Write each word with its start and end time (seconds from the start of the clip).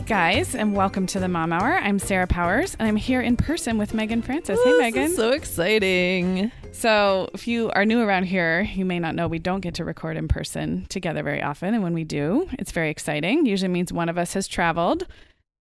Hey 0.00 0.06
guys, 0.06 0.54
and 0.54 0.74
welcome 0.74 1.06
to 1.08 1.20
the 1.20 1.28
Mom 1.28 1.52
Hour. 1.52 1.76
I'm 1.76 1.98
Sarah 1.98 2.26
Powers, 2.26 2.74
and 2.78 2.88
I'm 2.88 2.96
here 2.96 3.20
in 3.20 3.36
person 3.36 3.76
with 3.76 3.92
Meagan 3.92 4.22
Francis. 4.22 4.58
Hey, 4.64 4.78
Meagan. 4.78 5.10
so 5.10 5.32
exciting. 5.32 6.50
So, 6.72 7.28
if 7.34 7.46
you 7.46 7.70
are 7.72 7.84
new 7.84 8.00
around 8.00 8.24
here, 8.24 8.62
you 8.62 8.86
may 8.86 8.98
not 8.98 9.14
know 9.14 9.28
we 9.28 9.38
don't 9.38 9.60
get 9.60 9.74
to 9.74 9.84
record 9.84 10.16
in 10.16 10.26
person 10.26 10.86
together 10.88 11.22
very 11.22 11.42
often. 11.42 11.74
And 11.74 11.82
when 11.82 11.92
we 11.92 12.04
do, 12.04 12.48
it's 12.58 12.72
very 12.72 12.88
exciting. 12.88 13.44
Usually 13.44 13.68
means 13.68 13.92
one 13.92 14.08
of 14.08 14.16
us 14.16 14.32
has 14.32 14.48
traveled. 14.48 15.06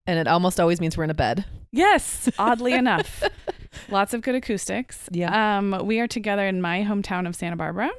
And 0.08 0.18
it 0.18 0.26
almost 0.26 0.58
always 0.58 0.80
means 0.80 0.96
we're 0.96 1.04
in 1.04 1.10
a 1.10 1.14
bed. 1.14 1.44
Yes, 1.74 2.30
oddly 2.40 2.72
enough. 2.76 3.22
Lots 3.90 4.14
of 4.14 4.22
good 4.22 4.36
acoustics. 4.36 5.10
Yeah. 5.12 5.58
Um, 5.58 5.86
we 5.86 6.00
are 6.00 6.08
together 6.08 6.48
in 6.48 6.62
my 6.62 6.84
hometown 6.84 7.28
of 7.28 7.36
Santa 7.36 7.58
Barbara. 7.58 7.90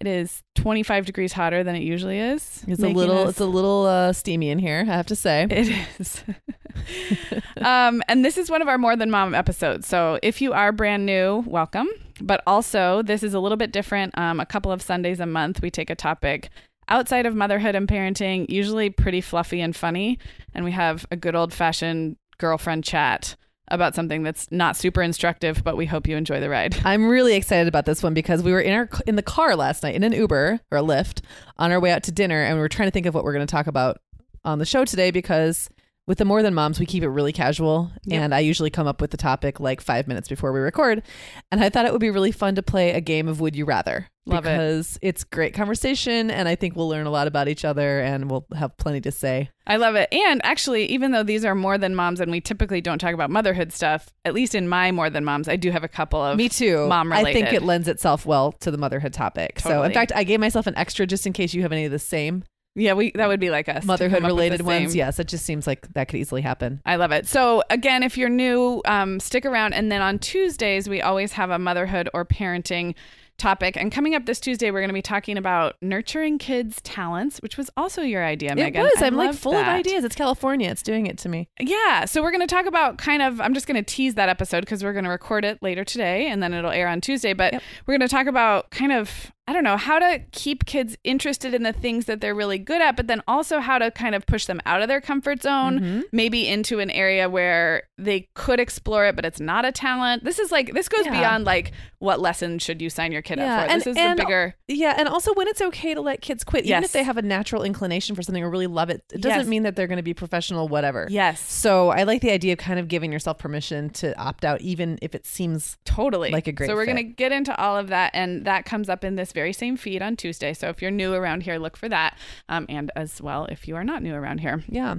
It 0.00 0.06
is 0.06 0.42
25 0.54 1.04
degrees 1.04 1.34
hotter 1.34 1.62
than 1.62 1.76
it 1.76 1.82
usually 1.82 2.18
is. 2.18 2.64
It's 2.66 2.82
a 2.82 2.88
little 2.88 3.18
us- 3.18 3.30
it's 3.30 3.40
a 3.40 3.46
little 3.46 3.84
uh, 3.84 4.14
steamy 4.14 4.48
in 4.48 4.58
here, 4.58 4.84
I 4.88 4.92
have 4.94 5.06
to 5.06 5.16
say. 5.16 5.46
It 5.50 5.68
is. 5.98 6.24
um, 7.58 8.02
and 8.08 8.24
this 8.24 8.38
is 8.38 8.50
one 8.50 8.62
of 8.62 8.68
our 8.68 8.78
More 8.78 8.96
Than 8.96 9.10
Mom 9.10 9.34
episodes. 9.34 9.86
So 9.86 10.18
if 10.22 10.40
you 10.40 10.54
are 10.54 10.72
brand 10.72 11.04
new, 11.04 11.44
welcome. 11.46 11.88
But 12.22 12.42
also, 12.46 13.02
this 13.02 13.22
is 13.22 13.34
a 13.34 13.40
little 13.40 13.56
bit 13.56 13.72
different. 13.72 14.16
Um, 14.16 14.40
a 14.40 14.46
couple 14.46 14.72
of 14.72 14.80
Sundays 14.80 15.20
a 15.20 15.26
month, 15.26 15.60
we 15.60 15.70
take 15.70 15.90
a 15.90 15.94
topic 15.94 16.50
outside 16.88 17.26
of 17.26 17.34
motherhood 17.34 17.74
and 17.74 17.86
parenting, 17.86 18.48
usually 18.48 18.90
pretty 18.90 19.20
fluffy 19.20 19.60
and 19.60 19.76
funny. 19.76 20.18
And 20.54 20.64
we 20.64 20.72
have 20.72 21.06
a 21.10 21.16
good 21.16 21.34
old 21.34 21.52
fashioned 21.52 22.16
girlfriend 22.38 22.84
chat 22.84 23.36
about 23.70 23.94
something 23.94 24.22
that's 24.22 24.50
not 24.50 24.76
super 24.76 25.02
instructive, 25.02 25.62
but 25.64 25.76
we 25.76 25.86
hope 25.86 26.08
you 26.08 26.16
enjoy 26.16 26.40
the 26.40 26.48
ride. 26.48 26.76
I'm 26.84 27.08
really 27.08 27.34
excited 27.34 27.68
about 27.68 27.86
this 27.86 28.02
one 28.02 28.14
because 28.14 28.42
we 28.42 28.52
were 28.52 28.60
in 28.60 28.72
our 28.72 28.88
in 29.06 29.16
the 29.16 29.22
car 29.22 29.56
last 29.56 29.82
night 29.82 29.94
in 29.94 30.02
an 30.02 30.12
Uber 30.12 30.60
or 30.70 30.78
a 30.78 30.82
Lyft 30.82 31.20
on 31.58 31.72
our 31.72 31.80
way 31.80 31.90
out 31.90 32.02
to 32.04 32.12
dinner 32.12 32.42
and 32.42 32.54
we 32.56 32.60
were 32.60 32.68
trying 32.68 32.88
to 32.88 32.92
think 32.92 33.06
of 33.06 33.14
what 33.14 33.24
we're 33.24 33.32
going 33.32 33.46
to 33.46 33.50
talk 33.50 33.66
about 33.66 34.00
on 34.44 34.58
the 34.58 34.66
show 34.66 34.84
today 34.84 35.10
because 35.10 35.68
with 36.10 36.18
the 36.18 36.24
more 36.24 36.42
than 36.42 36.52
moms 36.52 36.80
we 36.80 36.86
keep 36.86 37.04
it 37.04 37.08
really 37.08 37.32
casual 37.32 37.88
Yep. 38.04 38.20
and 38.20 38.34
I 38.34 38.40
usually 38.40 38.68
come 38.68 38.88
up 38.88 39.00
with 39.00 39.12
the 39.12 39.16
topic 39.16 39.60
like 39.60 39.80
5 39.80 40.08
minutes 40.08 40.28
before 40.28 40.50
we 40.52 40.58
record 40.58 41.04
and 41.52 41.62
I 41.62 41.68
thought 41.70 41.86
it 41.86 41.92
would 41.92 42.00
be 42.00 42.10
really 42.10 42.32
fun 42.32 42.56
to 42.56 42.62
play 42.64 42.90
a 42.90 43.00
game 43.00 43.28
of 43.28 43.40
would 43.40 43.54
you 43.54 43.64
rather 43.64 44.08
Love 44.26 44.44
it. 44.44 44.50
because 44.50 44.98
it's 45.02 45.22
great 45.22 45.54
conversation 45.54 46.28
and 46.28 46.48
I 46.48 46.56
think 46.56 46.74
we'll 46.74 46.88
learn 46.88 47.06
a 47.06 47.10
lot 47.10 47.28
about 47.28 47.46
each 47.46 47.64
other 47.64 48.00
and 48.00 48.28
we'll 48.28 48.44
have 48.56 48.76
plenty 48.76 49.00
to 49.02 49.12
say. 49.12 49.50
I 49.66 49.76
love 49.76 49.94
it. 49.94 50.08
And 50.12 50.40
actually, 50.44 50.86
even 50.86 51.12
though 51.12 51.22
these 51.22 51.44
are 51.44 51.54
more 51.54 51.78
than 51.78 51.94
moms 51.94 52.20
and 52.20 52.30
we 52.30 52.40
typically 52.40 52.80
don't 52.80 52.98
talk 52.98 53.14
about 53.14 53.30
motherhood 53.30 53.72
stuff, 53.72 54.12
at 54.24 54.34
least 54.34 54.54
in 54.56 54.68
my 54.68 54.90
more 54.92 55.10
than 55.10 55.24
moms, 55.24 55.48
I 55.48 55.54
do 55.56 55.70
have 55.70 55.84
a 55.84 55.88
couple 55.88 56.20
of 56.20 56.36
Me 56.36 56.48
too. 56.48 56.86
mom 56.88 57.12
I 57.12 57.32
think 57.32 57.52
it 57.52 57.62
lends 57.62 57.86
itself 57.88 58.26
well 58.26 58.52
to 58.60 58.70
the 58.72 58.78
motherhood 58.78 59.12
topic. 59.12 59.60
So, 59.60 59.82
in 59.84 59.92
fact, 59.92 60.12
I 60.14 60.24
gave 60.24 60.40
myself 60.40 60.66
an 60.66 60.76
extra 60.76 61.06
just 61.06 61.26
in 61.26 61.32
case 61.32 61.54
you 61.54 61.62
have 61.62 61.72
any 61.72 61.84
of 61.84 61.92
the 61.92 61.98
same 62.00 62.44
Yeah, 62.74 62.92
we 62.92 63.10
that 63.16 63.26
would 63.26 63.40
be 63.40 63.50
like 63.50 63.68
us. 63.68 63.84
motherhood 63.84 64.18
come 64.18 64.24
up 64.26 64.30
with 64.30 64.38
related 64.38 64.62
ones. 64.62 64.94
Yes, 64.94 65.18
it 65.18 65.26
just 65.28 65.44
seems 65.44 65.66
like 65.66 65.92
that 65.94 66.08
could 66.08 66.20
easily 66.20 66.42
happen. 66.42 66.80
I 66.86 66.96
love 66.96 67.10
it. 67.12 67.26
So 67.26 67.62
again, 67.68 68.02
if 68.02 68.16
you're 68.16 68.28
new, 68.28 68.80
um, 68.84 69.18
stick 69.20 69.44
around. 69.44 69.72
And 69.74 69.90
then 69.90 70.02
on 70.02 70.18
Tuesdays, 70.18 70.88
we 70.88 71.02
always 71.02 71.32
have 71.32 71.50
a 71.50 71.58
motherhood 71.58 72.08
or 72.14 72.24
parenting 72.24 72.94
topic. 73.38 73.76
And 73.76 73.90
coming 73.90 74.14
up 74.14 74.26
this 74.26 74.38
Tuesday, 74.38 74.70
we're 74.70 74.80
going 74.80 74.90
to 74.90 74.94
be 74.94 75.02
talking 75.02 75.36
about 75.36 75.76
nurturing 75.82 76.38
kids' 76.38 76.80
talents, 76.82 77.38
which 77.38 77.56
was 77.56 77.70
also 77.76 78.02
your 78.02 78.24
idea, 78.24 78.54
Meagan. 78.54 78.82
it 78.82 78.84
was. 78.84 79.02
I 79.02 79.06
I'm 79.06 79.16
like 79.16 79.34
full 79.34 79.56
of 79.56 79.66
ideas. 79.66 80.04
It's 80.04 80.14
California. 80.14 80.70
It's 80.70 80.82
doing 80.82 81.06
it 81.06 81.18
to 81.18 81.28
me. 81.28 81.48
Yeah. 81.58 82.04
So 82.04 82.22
we're 82.22 82.30
going 82.30 82.46
to 82.46 82.54
talk 82.54 82.66
about 82.66 82.98
kind 82.98 83.22
of, 83.22 83.40
I'm 83.40 83.54
just 83.54 83.66
going 83.66 83.82
to 83.82 83.94
tease 83.94 84.14
that 84.14 84.28
episode 84.28 84.60
because 84.60 84.84
we're 84.84 84.92
going 84.92 85.06
to 85.06 85.10
record 85.10 85.44
it 85.44 85.60
later 85.62 85.84
today 85.84 86.28
and 86.28 86.42
then 86.42 86.52
it'll 86.54 86.70
air 86.70 86.86
on 86.86 87.00
Tuesday. 87.00 87.32
But 87.32 87.54
we're 87.86 87.96
going 87.98 88.06
to 88.06 88.14
talk 88.14 88.26
about 88.26 88.70
kind 88.70 88.92
of, 88.92 89.32
I 89.50 89.52
don't 89.52 89.64
know, 89.64 89.76
how 89.76 89.98
to 89.98 90.20
keep 90.30 90.64
kids 90.64 90.96
interested 91.02 91.54
in 91.54 91.64
the 91.64 91.72
things 91.72 92.04
that 92.04 92.20
they're 92.20 92.36
really 92.36 92.56
good 92.56 92.80
at, 92.80 92.94
but 92.94 93.08
then 93.08 93.20
also 93.26 93.58
how 93.58 93.78
to 93.78 93.90
kind 93.90 94.14
of 94.14 94.24
push 94.24 94.46
them 94.46 94.60
out 94.64 94.80
of 94.80 94.86
their 94.86 95.00
comfort 95.00 95.42
zone, 95.42 95.80
Mm-hmm. 95.80 96.00
maybe 96.12 96.46
into 96.46 96.78
an 96.78 96.88
area 96.88 97.28
where 97.28 97.82
they 97.98 98.28
could 98.34 98.60
explore 98.60 99.06
it, 99.06 99.16
but 99.16 99.24
it's 99.24 99.40
not 99.40 99.64
a 99.64 99.72
talent. 99.72 100.22
This 100.22 100.38
is 100.38 100.52
like, 100.52 100.72
this 100.72 100.88
goes 100.88 101.04
Yeah. 101.04 101.18
beyond 101.18 101.46
like, 101.46 101.72
what 101.98 102.20
lesson 102.20 102.60
should 102.60 102.80
you 102.80 102.88
sign 102.90 103.10
your 103.10 103.22
kid 103.22 103.38
Yeah, 103.38 103.56
up 103.62 103.64
for? 103.66 103.72
and- 103.72 103.80
this 103.80 103.86
is 103.88 103.96
and- 103.96 104.16
the 104.18 104.22
bigger. 104.22 104.54
Yeah, 104.68 104.94
and 104.96 105.08
also 105.08 105.34
when 105.34 105.48
it's 105.48 105.60
okay 105.60 105.94
to 105.94 106.00
let 106.00 106.20
kids 106.20 106.44
quit, 106.44 106.64
even 106.64 106.68
Yes. 106.82 106.84
if 106.84 106.92
they 106.92 107.02
have 107.02 107.16
a 107.18 107.22
natural 107.22 107.64
inclination 107.64 108.14
for 108.14 108.22
something 108.22 108.44
or 108.44 108.50
really 108.50 108.68
love 108.68 108.88
it, 108.88 109.02
it 109.12 109.20
doesn't 109.20 109.40
Yes. 109.40 109.46
mean 109.48 109.64
that 109.64 109.74
they're 109.74 109.88
going 109.88 109.96
to 109.96 110.02
be 110.04 110.14
professional, 110.14 110.68
whatever. 110.68 111.08
Yes. 111.10 111.40
So 111.40 111.88
I 111.90 112.04
like 112.04 112.20
the 112.22 112.30
idea 112.30 112.52
of 112.52 112.58
kind 112.60 112.78
of 112.78 112.86
giving 112.86 113.10
yourself 113.10 113.38
permission 113.38 113.90
to 113.90 114.16
opt 114.16 114.44
out, 114.44 114.60
even 114.60 114.96
if 115.02 115.12
it 115.16 115.26
seems 115.26 115.76
Totally. 115.84 116.30
Like 116.30 116.46
a 116.46 116.52
great 116.52 116.68
So 116.68 116.76
we're 116.76 116.84
going 116.84 116.96
to 116.98 117.02
get 117.02 117.32
into 117.32 117.54
all 117.60 117.76
of 117.76 117.88
that, 117.88 118.12
and 118.14 118.44
that 118.44 118.64
comes 118.64 118.88
up 118.88 119.02
in 119.02 119.16
this 119.16 119.32
very 119.40 119.54
same 119.54 119.78
feed 119.78 120.02
on 120.02 120.16
Tuesday. 120.16 120.52
So 120.52 120.68
if 120.68 120.82
you're 120.82 120.90
new 120.90 121.14
around 121.14 121.44
here, 121.44 121.56
look 121.56 121.74
for 121.74 121.88
that, 121.88 122.18
um, 122.50 122.66
and 122.68 122.90
as 122.94 123.22
well 123.22 123.46
if 123.46 123.66
you 123.66 123.74
are 123.74 123.84
not 123.84 124.02
new 124.02 124.14
around 124.14 124.38
here. 124.40 124.62
yeah. 124.68 124.96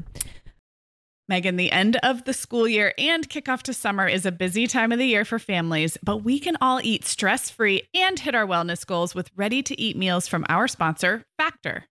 Meagan, 1.29 1.58
the 1.58 1.72
end 1.72 1.97
of 2.02 2.26
the 2.26 2.34
school 2.34 2.67
year 2.67 2.93
and 2.97 3.29
kickoff 3.29 3.61
to 3.61 3.73
summer 3.73 4.08
is 4.08 4.26
a 4.26 4.32
busy 4.32 4.66
time 4.66 4.91
of 4.91 4.97
the 4.97 5.05
year 5.05 5.23
for 5.23 5.38
families, 5.38 5.96
but 6.03 6.23
we 6.23 6.40
can 6.40 6.58
all 6.59 6.82
eat 6.84 7.05
stress 7.05 7.52
free 7.52 7.84
and 7.93 8.20
hit 8.20 8.34
our 8.34 8.47
wellness 8.47 8.84
goals 8.84 9.14
with 9.14 9.29
ready 9.35 9.61
to 9.61 9.79
eat 9.79 9.96
meals 9.96 10.28
from 10.28 10.44
our 10.49 10.67
sponsor, 10.67 11.23
Factor. 11.37 11.85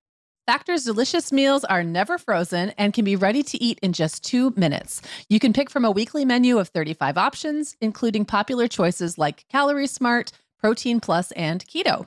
Factor's 0.46 0.84
delicious 0.84 1.30
meals 1.30 1.64
are 1.64 1.84
never 1.84 2.18
frozen 2.18 2.70
and 2.76 2.92
can 2.92 3.04
be 3.04 3.14
ready 3.14 3.44
to 3.44 3.62
eat 3.62 3.78
in 3.80 3.92
just 3.92 4.24
two 4.24 4.52
minutes. 4.56 5.00
You 5.28 5.38
can 5.38 5.52
pick 5.52 5.70
from 5.70 5.84
a 5.84 5.90
weekly 5.92 6.24
menu 6.24 6.58
of 6.58 6.68
35 6.68 7.16
options, 7.16 7.76
including 7.80 8.24
popular 8.24 8.66
choices 8.66 9.16
like 9.16 9.46
Calorie 9.48 9.86
Smart, 9.86 10.32
Protein 10.58 11.00
Plus, 11.00 11.32
and 11.32 11.64
Keto. 11.64 12.06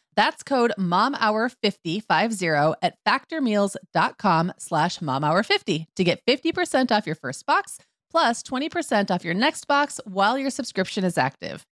That's 0.15 0.43
code 0.43 0.73
momhour50 0.77 2.75
at 2.81 2.95
factormeals.com 3.07 4.53
slash 4.57 4.99
momhour50 4.99 5.85
to 5.95 6.03
get 6.03 6.21
50% 6.27 6.91
off 6.91 7.05
your 7.05 7.15
first 7.15 7.45
box 7.45 7.77
plus 8.11 8.43
20% 8.43 9.09
off 9.09 9.23
your 9.23 9.33
next 9.33 9.67
box 9.67 9.99
while 10.05 10.37
your 10.37 10.49
subscription 10.49 11.03
is 11.03 11.17
active. 11.17 11.65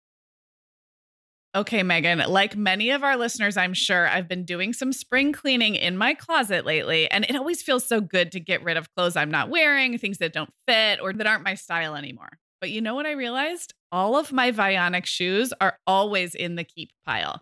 Okay, 1.56 1.82
Meagan, 1.82 2.20
like 2.30 2.56
many 2.56 2.92
of 2.92 3.04
our 3.04 3.18
listeners, 3.18 3.58
I'm 3.58 3.74
sure 3.74 4.08
I've 4.08 4.28
been 4.28 4.46
doing 4.46 4.72
some 4.72 4.94
spring 4.94 5.34
cleaning 5.34 5.74
in 5.76 5.98
my 5.98 6.14
closet 6.14 6.64
lately, 6.64 7.10
and 7.10 7.26
it 7.28 7.36
always 7.36 7.64
feels 7.64 7.86
so 7.86 8.02
good 8.02 8.32
to 8.34 8.40
get 8.40 8.64
rid 8.64 8.78
of 8.78 8.88
clothes 8.96 9.16
I'm 9.16 9.32
not 9.32 9.50
wearing, 9.50 9.98
things 9.98 10.20
that 10.20 10.32
don't 10.32 10.52
fit 10.68 11.00
or 11.02 11.12
that 11.12 11.26
aren't 11.26 11.44
my 11.44 11.56
style 11.56 11.96
anymore. 11.96 12.30
But 12.62 12.70
you 12.70 12.82
know 12.82 12.94
what 12.94 13.08
I 13.08 13.12
realized? 13.12 13.74
All 13.92 14.16
of 14.16 14.32
my 14.32 14.52
Vionic 14.52 15.08
shoes 15.08 15.52
are 15.60 15.78
always 15.88 16.36
in 16.36 16.56
the 16.56 16.64
keep 16.64 16.92
pile. 17.04 17.42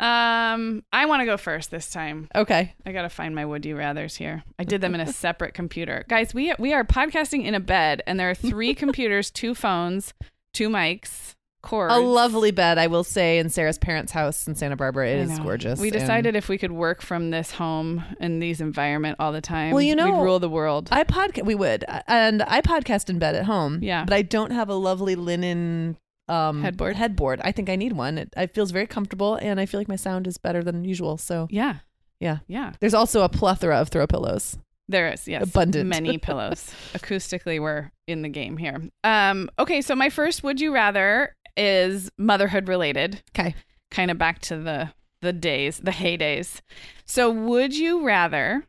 Um, 0.00 0.82
I 0.92 1.06
want 1.06 1.20
to 1.20 1.26
go 1.26 1.36
first 1.36 1.70
this 1.70 1.90
time. 1.90 2.28
Okay. 2.34 2.74
I 2.84 2.92
gotta 2.92 3.08
find 3.08 3.34
my 3.34 3.44
would 3.44 3.64
you 3.64 3.76
rather's 3.76 4.16
here. 4.16 4.42
I 4.58 4.64
did 4.64 4.80
them 4.80 4.94
in 4.94 5.00
a 5.00 5.12
separate 5.12 5.54
computer, 5.54 6.04
guys. 6.08 6.34
We 6.34 6.52
we 6.58 6.72
are 6.72 6.84
podcasting 6.84 7.44
in 7.44 7.54
a 7.54 7.60
bed, 7.60 8.02
and 8.06 8.18
there 8.18 8.28
are 8.30 8.34
three 8.34 8.74
computers, 8.84 9.30
two 9.30 9.54
phones, 9.54 10.12
two 10.52 10.68
mics, 10.68 11.34
cords. 11.62 11.94
A 11.94 11.98
lovely 11.98 12.50
bed, 12.50 12.76
I 12.76 12.88
will 12.88 13.04
say, 13.04 13.38
in 13.38 13.48
Sarah's 13.50 13.78
parents' 13.78 14.10
house 14.12 14.46
in 14.48 14.54
Santa 14.56 14.76
Barbara. 14.76 15.08
It 15.08 15.30
is 15.30 15.38
gorgeous. 15.38 15.78
We 15.80 15.90
decided 15.90 16.34
if 16.36 16.48
we 16.48 16.58
could 16.58 16.72
work 16.72 17.00
from 17.00 17.30
this 17.30 17.52
home 17.52 18.04
in 18.20 18.40
these 18.40 18.60
environment 18.60 19.16
all 19.20 19.32
the 19.32 19.40
time, 19.40 19.72
Well, 19.72 19.82
you 19.82 19.94
know, 19.96 20.10
we'd 20.12 20.22
rule 20.22 20.40
the 20.40 20.50
world. 20.50 20.88
I 20.90 21.04
podcast. 21.04 21.44
We 21.46 21.54
would, 21.54 21.84
and 22.08 22.42
I 22.42 22.60
podcast 22.62 23.08
in 23.10 23.18
bed 23.20 23.34
at 23.36 23.44
home. 23.44 23.78
Yeah. 23.82 24.04
but 24.04 24.12
I 24.12 24.22
don't 24.22 24.50
have 24.50 24.68
a 24.68 24.74
lovely 24.74 25.14
linen 25.14 25.96
um 26.28 26.62
Headboard? 26.62 26.96
Headboard. 26.96 27.40
I 27.44 27.52
think 27.52 27.68
I 27.68 27.76
need 27.76 27.92
one. 27.92 28.18
It, 28.18 28.32
it 28.36 28.54
feels 28.54 28.70
very 28.70 28.86
comfortable, 28.86 29.36
and 29.36 29.60
I 29.60 29.66
feel 29.66 29.80
like 29.80 29.88
my 29.88 29.96
sound 29.96 30.26
is 30.26 30.38
better 30.38 30.62
than 30.62 30.84
usual. 30.84 31.16
So 31.18 31.48
yeah, 31.50 31.78
yeah. 32.20 32.38
yeah. 32.46 32.72
There's 32.80 32.94
also 32.94 33.22
a 33.22 33.28
plethora 33.28 33.76
of 33.76 33.88
throw 33.88 34.06
pillows. 34.06 34.56
There 34.88 35.10
is, 35.10 35.26
yes. 35.26 35.44
Abundant. 35.44 35.88
Many 35.88 36.18
pillows. 36.28 36.74
Acoustically, 36.92 37.60
we're 37.60 37.90
in 38.06 38.22
the 38.22 38.28
game 38.28 38.56
here. 38.56 38.82
Um, 39.02 39.50
okay, 39.58 39.80
so 39.80 39.94
my 39.94 40.10
first 40.10 40.42
would 40.42 40.60
you 40.60 40.74
rather 40.74 41.34
is 41.56 42.10
motherhood 42.18 42.68
related. 42.68 43.22
Okay. 43.30 43.54
Kind 43.90 44.10
of 44.10 44.18
back 44.18 44.40
to 44.40 44.56
the 44.56 44.92
the 45.20 45.32
days, 45.32 45.78
the 45.78 45.90
heydays. 45.90 46.60
So 47.06 47.30
would 47.30 47.74
you 47.74 48.04
rather 48.04 48.66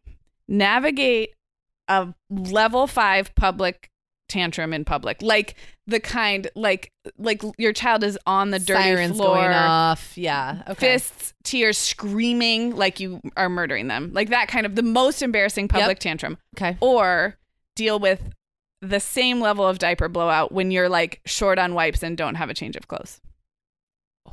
navigate 0.48 1.34
a 1.88 2.13
level 2.30 2.88
five 2.88 3.36
public 3.36 3.90
tantrum 4.36 4.74
in 4.74 4.84
public? 4.86 5.22
Like 5.22 5.56
the 5.88 6.00
kind 6.00 6.50
like 6.56 6.92
like 7.18 7.42
your 7.58 7.72
child 7.74 8.04
is 8.04 8.18
on 8.28 8.52
the 8.52 8.60
dirty 8.60 8.82
Sirens 8.84 9.16
floor. 9.18 9.36
going 9.36 9.52
off. 9.52 10.18
Yeah. 10.18 10.64
Okay. 10.70 10.94
Fists, 10.94 11.34
tears, 11.44 11.78
screaming 11.78 12.76
like 12.76 13.00
you 13.00 13.22
are 13.38 13.50
murdering 13.50 13.88
them. 13.88 14.12
Like 14.14 14.30
that 14.30 14.48
kind 14.48 14.66
of 14.66 14.76
the 14.76 14.84
most 14.84 15.22
embarrassing 15.22 15.68
public 15.68 16.00
tantrum 16.00 16.38
Okay. 16.56 16.78
or 16.82 17.38
deal 17.76 17.98
with 18.00 18.22
the 18.82 19.00
same 19.00 19.40
level 19.40 19.66
of 19.68 19.80
diaper 19.80 20.08
blowout 20.10 20.52
when 20.52 20.70
you're 20.72 20.90
like 20.90 21.22
short 21.26 21.58
on 21.58 21.74
wipes 21.74 22.04
and 22.04 22.18
don't 22.18 22.36
have 22.36 22.50
a 22.50 22.54
change 22.54 22.76
of 22.76 22.88
clothes. 22.88 23.22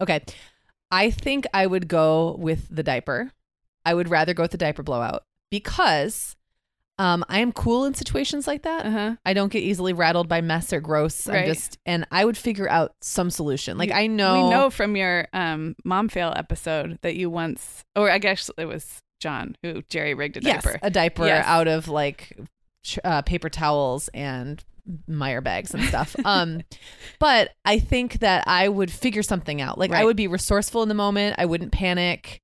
Okay. 0.00 0.22
I 0.90 1.10
think 1.10 1.46
I 1.54 1.66
would 1.66 1.88
go 1.88 2.36
with 2.38 2.66
the 2.74 2.82
diaper. 2.82 3.32
I 3.84 3.94
would 3.94 4.08
rather 4.08 4.34
go 4.34 4.42
with 4.44 4.50
the 4.52 4.58
diaper 4.58 4.82
blowout 4.82 5.24
because 5.50 6.36
um, 6.98 7.24
I 7.28 7.40
am 7.40 7.50
cool 7.52 7.84
in 7.84 7.94
situations 7.94 8.46
like 8.46 8.62
that. 8.62 8.86
Uh-huh. 8.86 9.16
I 9.24 9.32
don't 9.34 9.50
get 9.52 9.62
easily 9.62 9.92
rattled 9.92 10.28
by 10.28 10.40
mess 10.40 10.72
or 10.72 10.80
gross. 10.80 11.26
I'm 11.28 11.34
Right. 11.34 11.46
just, 11.46 11.78
and 11.84 12.06
I 12.12 12.24
would 12.24 12.36
figure 12.36 12.68
out 12.70 12.94
some 13.02 13.30
solution. 13.30 13.76
Like 13.78 13.90
I 13.92 14.06
know, 14.06 14.44
We 14.44 14.50
know 14.50 14.70
from 14.70 14.96
your 14.96 15.26
um, 15.32 15.74
mom 15.84 16.08
fail 16.08 16.32
episode 16.36 16.98
that 17.02 17.16
you 17.16 17.30
once, 17.30 17.82
or 17.96 18.10
I 18.10 18.18
guess 18.18 18.50
it 18.56 18.66
was 18.66 19.00
John 19.20 19.56
who 19.62 19.82
jerry 19.88 20.14
rigged 20.14 20.36
a 20.36 20.40
yes, 20.42 20.62
diaper. 20.64 20.78
a 20.82 20.90
diaper 20.90 21.26
Yes. 21.26 21.44
out 21.46 21.66
of 21.66 21.88
like 21.88 22.38
uh, 23.02 23.22
paper 23.22 23.48
towels 23.48 24.08
and 24.14 24.62
Meijer 25.08 25.42
bags 25.42 25.72
and 25.72 25.82
stuff. 25.84 26.14
um, 26.26 26.60
but 27.18 27.50
I 27.64 27.78
think 27.78 28.18
that 28.20 28.44
I 28.46 28.68
would 28.68 28.90
figure 28.90 29.22
something 29.22 29.60
out. 29.62 29.78
Like 29.78 29.92
I 29.92 30.04
would 30.04 30.16
be 30.16 30.26
resourceful 30.28 30.82
in 30.82 30.88
the 30.90 30.94
moment. 30.94 31.36
I 31.38 31.46
wouldn't 31.46 31.72
panic. 31.72 32.40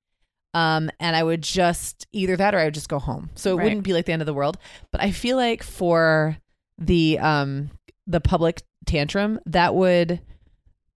Um, 0.54 0.90
and 0.98 1.14
I 1.14 1.22
would 1.22 1.42
just 1.42 2.06
either 2.12 2.36
that 2.36 2.54
or 2.54 2.58
I 2.58 2.64
would 2.64 2.74
just 2.74 2.88
go 2.88 2.98
home. 2.98 3.30
So 3.36 3.52
it 3.52 3.56
Right. 3.56 3.64
wouldn't 3.64 3.82
be 3.84 3.92
like 3.92 4.06
the 4.06 4.12
end 4.12 4.22
of 4.22 4.26
the 4.26 4.34
world. 4.34 4.58
But 4.90 5.00
I 5.00 5.10
feel 5.12 5.36
like 5.36 5.62
for 5.62 6.36
the 6.78 7.18
um 7.20 7.70
the 8.06 8.20
public 8.20 8.62
tantrum, 8.86 9.38
that 9.46 9.74
would 9.74 10.20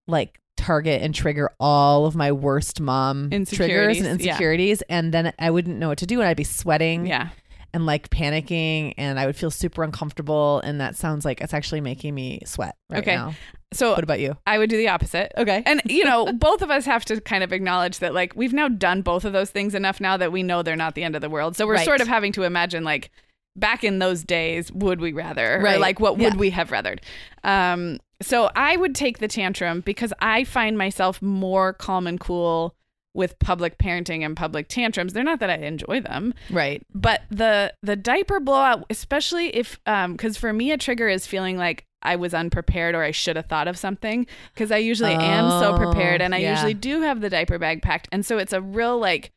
like 0.08 0.40
target 0.56 1.02
and 1.02 1.14
trigger 1.14 1.50
all 1.60 2.06
of 2.06 2.14
my 2.14 2.32
worst 2.32 2.80
mom 2.80 3.28
triggers 3.30 3.38
Insecurities, 3.50 4.06
and 4.06 4.20
yeah. 4.20 4.26
insecurities 4.32 4.82
and 4.88 5.12
then 5.12 5.32
I 5.38 5.50
wouldn't 5.50 5.78
know 5.78 5.88
what 5.88 5.98
to 5.98 6.06
do 6.06 6.20
and 6.20 6.28
I'd 6.28 6.36
be 6.36 6.44
sweating 6.44 7.06
yeah. 7.06 7.28
and 7.72 7.84
like 7.86 8.08
panicking 8.08 8.94
and 8.96 9.18
I 9.18 9.26
would 9.26 9.34
feel 9.36 9.50
super 9.50 9.82
uncomfortable 9.82 10.60
and 10.60 10.80
that 10.80 10.96
sounds 10.96 11.24
like 11.24 11.40
it's 11.40 11.52
actually 11.54 11.80
making 11.80 12.14
me 12.14 12.40
sweat 12.46 12.76
right 12.88 13.00
Okay. 13.00 13.16
now. 13.16 13.34
So 13.74 13.90
What 13.90 14.04
about 14.04 14.20
you? 14.20 14.36
I 14.46 14.58
would 14.58 14.70
do 14.70 14.76
the 14.76 14.88
opposite. 14.88 15.32
Okay. 15.36 15.62
And 15.66 15.82
you 15.86 16.04
know, 16.04 16.32
both 16.32 16.62
of 16.62 16.70
us 16.70 16.84
have 16.86 17.04
to 17.06 17.20
kind 17.20 17.42
of 17.44 17.52
acknowledge 17.52 17.98
that 17.98 18.14
like 18.14 18.34
we've 18.36 18.52
now 18.52 18.68
done 18.68 19.02
both 19.02 19.24
of 19.24 19.32
those 19.32 19.50
things 19.50 19.74
enough 19.74 20.00
now 20.00 20.16
that 20.16 20.32
we 20.32 20.42
know 20.42 20.62
they're 20.62 20.76
not 20.76 20.94
the 20.94 21.02
end 21.02 21.14
of 21.16 21.20
the 21.22 21.30
world. 21.30 21.56
So 21.56 21.66
we're 21.66 21.74
Right. 21.74 21.84
sort 21.84 22.00
of 22.00 22.08
having 22.08 22.32
to 22.32 22.42
imagine 22.44 22.84
like 22.84 23.10
back 23.56 23.84
in 23.84 23.98
those 24.00 24.24
days, 24.24 24.72
would 24.72 25.00
we 25.00 25.12
rather? 25.12 25.60
Right. 25.62 25.78
like 25.80 26.00
what 26.00 26.16
would 26.18 26.34
Yeah. 26.34 26.38
we 26.38 26.50
have 26.50 26.70
rathered? 26.70 26.98
Um 27.42 27.98
so 28.22 28.50
I 28.56 28.76
would 28.76 28.94
take 28.94 29.18
the 29.18 29.28
tantrum 29.28 29.80
because 29.80 30.12
I 30.20 30.44
find 30.44 30.78
myself 30.78 31.20
more 31.20 31.72
calm 31.72 32.06
and 32.06 32.18
cool 32.18 32.74
with 33.12 33.38
public 33.38 33.78
parenting 33.78 34.24
and 34.24 34.36
public 34.36 34.66
tantrums. 34.68 35.12
They're 35.12 35.22
not 35.22 35.38
that 35.40 35.50
I 35.50 35.54
enjoy 35.56 36.00
them, 36.00 36.34
right. 36.50 36.82
but 36.94 37.22
the 37.30 37.72
the 37.82 37.96
diaper 37.96 38.40
blowout 38.40 38.84
especially 38.90 39.54
if 39.54 39.78
um 39.86 40.12
because 40.12 40.36
for 40.36 40.52
me 40.52 40.72
a 40.72 40.76
trigger 40.78 41.08
is 41.08 41.26
feeling 41.26 41.56
like 41.56 41.84
i 42.04 42.16
was 42.16 42.34
unprepared 42.34 42.94
or 42.94 43.02
i 43.02 43.10
should 43.10 43.36
have 43.36 43.46
thought 43.46 43.68
of 43.68 43.76
something 43.78 44.26
because 44.54 44.70
i 44.72 44.76
usually 44.76 45.12
am 45.14 45.48
so 45.60 45.74
Oh, 45.74 45.76
prepared 45.78 46.20
and 46.20 46.34
i 46.34 46.38
yeah. 46.38 46.50
usually 46.52 46.74
do 46.74 47.00
have 47.02 47.20
the 47.20 47.30
diaper 47.30 47.58
bag 47.58 47.82
packed 47.82 48.08
and 48.12 48.24
so 48.24 48.38
it's 48.38 48.52
a 48.52 48.60
real 48.60 48.98
like 48.98 49.32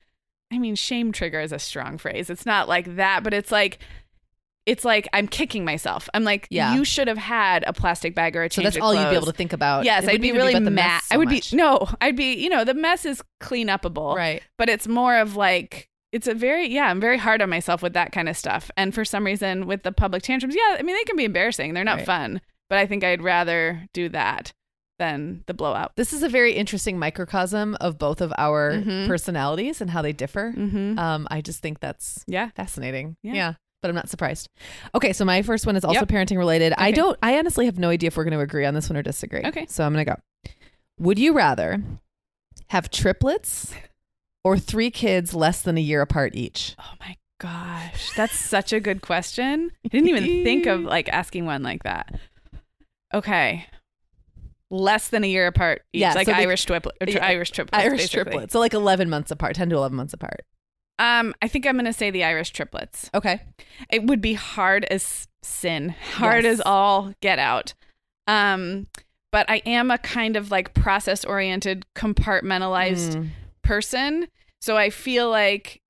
i 0.52 0.58
mean 0.58 0.76
shame 0.76 1.12
trigger 1.12 1.40
is 1.40 1.52
a 1.52 1.60
strong 1.60 1.98
phrase 1.98 2.30
it's 2.30 2.46
not 2.46 2.68
like 2.68 2.96
that 2.96 3.24
but 3.24 3.34
it's 3.34 3.52
like 3.52 3.80
it's 4.66 4.84
like 4.84 5.08
I'm 5.14 5.30
kicking 5.30 5.64
myself. 5.64 6.10
I'm 6.14 6.26
like, 6.26 6.46
Yeah. 6.52 6.76
you 6.76 6.84
should 6.84 7.08
have 7.08 7.18
had 7.18 7.64
a 7.66 7.72
plastic 7.72 8.14
bag 8.14 8.36
or 8.36 8.44
a 8.44 8.52
So 8.52 8.56
change 8.56 8.66
that's 8.66 8.76
of 8.76 8.84
all 8.84 8.94
you'd 8.94 9.10
be 9.10 9.16
able 9.16 9.28
to 9.28 9.32
think 9.32 9.54
about. 9.54 9.86
Yes, 9.86 10.04
It 10.04 10.10
I'd 10.10 10.22
be 10.22 10.34
really 10.34 10.60
mad. 10.60 11.04
so 11.04 11.16
I 11.16 11.18
would 11.18 11.30
much. 11.30 11.52
be 11.52 11.56
no, 11.56 11.88
I'd 12.02 12.18
be 12.18 12.34
you 12.34 12.50
know 12.50 12.66
the 12.66 12.74
mess 12.74 13.06
is 13.06 13.24
clean 13.40 13.70
upable, 13.70 14.14
right. 14.18 14.44
but 14.58 14.68
it's 14.68 14.86
more 14.86 15.20
of 15.20 15.38
like 15.38 15.88
it's 16.12 16.28
a 16.28 16.34
very 16.34 16.68
yeah 16.68 16.88
i'm 16.90 17.00
very 17.00 17.18
hard 17.18 17.42
on 17.42 17.50
myself 17.50 17.82
with 17.82 17.94
that 17.94 18.12
kind 18.12 18.28
of 18.28 18.36
stuff 18.36 18.70
and 18.76 18.94
for 18.94 19.06
some 19.06 19.26
reason 19.26 19.68
with 19.68 19.84
the 19.84 19.92
public 19.94 20.22
tantrums 20.22 20.54
yeah 20.54 20.76
i 20.78 20.82
mean 20.82 20.96
they 20.98 21.04
can 21.06 21.16
be 21.16 21.24
embarrassing 21.24 21.74
they're 21.74 21.86
not 21.86 22.00
Right. 22.00 22.06
fun 22.06 22.42
but 22.70 22.78
i 22.80 22.86
think 22.86 23.04
i'd 23.04 23.22
rather 23.22 23.88
do 23.94 24.10
that 24.10 24.52
than 25.00 25.44
the 25.46 25.54
blowout 25.54 25.92
This 25.96 26.12
is 26.12 26.24
a 26.24 26.30
very 26.30 26.54
interesting 26.54 26.98
microcosm 26.98 27.76
of 27.80 28.00
both 28.00 28.20
of 28.20 28.34
our 28.38 28.74
Mhm. 28.74 29.06
personalities 29.08 29.80
and 29.80 29.92
how 29.92 30.02
they 30.02 30.12
differ. 30.12 30.54
mm-hmm. 30.58 30.98
Um, 30.98 31.28
I 31.30 31.42
just 31.42 31.62
think 31.62 31.80
that's 31.80 32.24
yeah 32.28 32.50
fascinating. 32.56 33.16
Yeah. 33.22 33.34
Yeah. 33.36 33.54
But 33.84 33.90
I'm 33.90 33.96
not 33.96 34.10
surprised. 34.10 34.50
Okay, 34.96 35.14
so 35.14 35.24
my 35.24 35.44
first 35.44 35.68
one 35.68 35.76
is 35.76 35.86
also 35.86 36.00
Yep. 36.00 36.08
parenting 36.08 36.38
related. 36.40 36.74
I 36.80 36.90
don't 36.90 37.16
I 37.22 37.38
honestly 37.38 37.66
have 37.68 37.78
no 37.78 37.90
idea 37.90 38.08
if 38.08 38.18
we're 38.18 38.24
going 38.24 38.34
to 38.34 38.40
agree 38.40 38.66
on 38.66 38.74
this 38.74 38.90
one 38.90 38.98
or 38.98 39.04
disagree. 39.04 39.44
Okay. 39.46 39.68
So 39.70 39.86
I'm 39.86 39.94
going 39.94 40.04
to 40.04 40.12
go. 40.16 40.52
Would 40.98 41.20
you 41.20 41.34
rather 41.34 41.84
have 42.70 42.90
triplets 42.90 43.76
or 44.44 44.58
three 44.58 44.90
kids 44.90 45.36
less 45.36 45.62
than 45.62 45.78
a 45.78 45.82
year 45.82 46.02
apart 46.02 46.34
each? 46.36 46.76
oh 46.80 46.94
my 47.00 47.16
gosh 47.40 48.14
that's 48.16 48.34
such 48.34 48.74
a 48.74 48.80
good 48.80 49.04
question 49.04 49.72
i 49.86 49.90
didn't 49.90 50.10
even 50.10 50.44
think 50.44 50.66
of 50.66 50.80
like 50.82 51.08
asking 51.10 51.46
one 51.46 51.62
like 51.62 51.84
that 51.84 52.20
okay 53.14 53.66
less 54.70 55.08
than 55.08 55.24
a 55.24 55.28
year 55.28 55.48
apart 55.48 55.84
each, 55.94 56.02
Yeah, 56.02 56.14
like 56.14 56.28
so 56.28 56.34
irish 56.34 56.66
triplet 56.66 56.96
or 57.00 57.06
tri- 57.06 57.16
Yeah, 57.16 57.26
irish 57.26 57.52
triplets 57.52 57.84
Irish 57.86 58.02
basically. 58.02 58.24
triplets. 58.32 58.54
So 58.54 58.60
like 58.60 58.74
11 58.74 59.10
months 59.10 59.32
apart, 59.32 59.56
10 59.56 59.70
to 59.70 59.76
11 59.78 59.96
months 59.96 60.14
apart. 60.14 60.42
um 61.00 61.34
i 61.42 61.48
think 61.48 61.66
i'm 61.68 61.76
gonna 61.78 61.94
say 61.94 62.10
the 62.12 62.24
irish 62.24 62.50
triplets 62.50 63.10
Okay. 63.14 63.42
it 63.90 64.04
would 64.08 64.20
be 64.20 64.34
hard 64.34 64.84
as 64.86 65.28
sin 65.44 65.96
hard 66.16 66.44
Yes. 66.44 66.54
as 66.56 66.62
all 66.66 67.14
get 67.22 67.38
out 67.40 67.74
um 68.28 68.88
but 69.32 69.46
i 69.50 69.58
am 69.66 69.90
a 69.92 70.00
kind 70.00 70.36
of 70.36 70.50
like 70.52 70.74
process 70.74 71.24
oriented 71.24 71.86
compartmentalized 71.96 73.16
Mm. 73.16 73.30
person 73.64 74.28
so 74.60 74.76
i 74.76 74.90
feel 74.90 75.30
like 75.30 75.82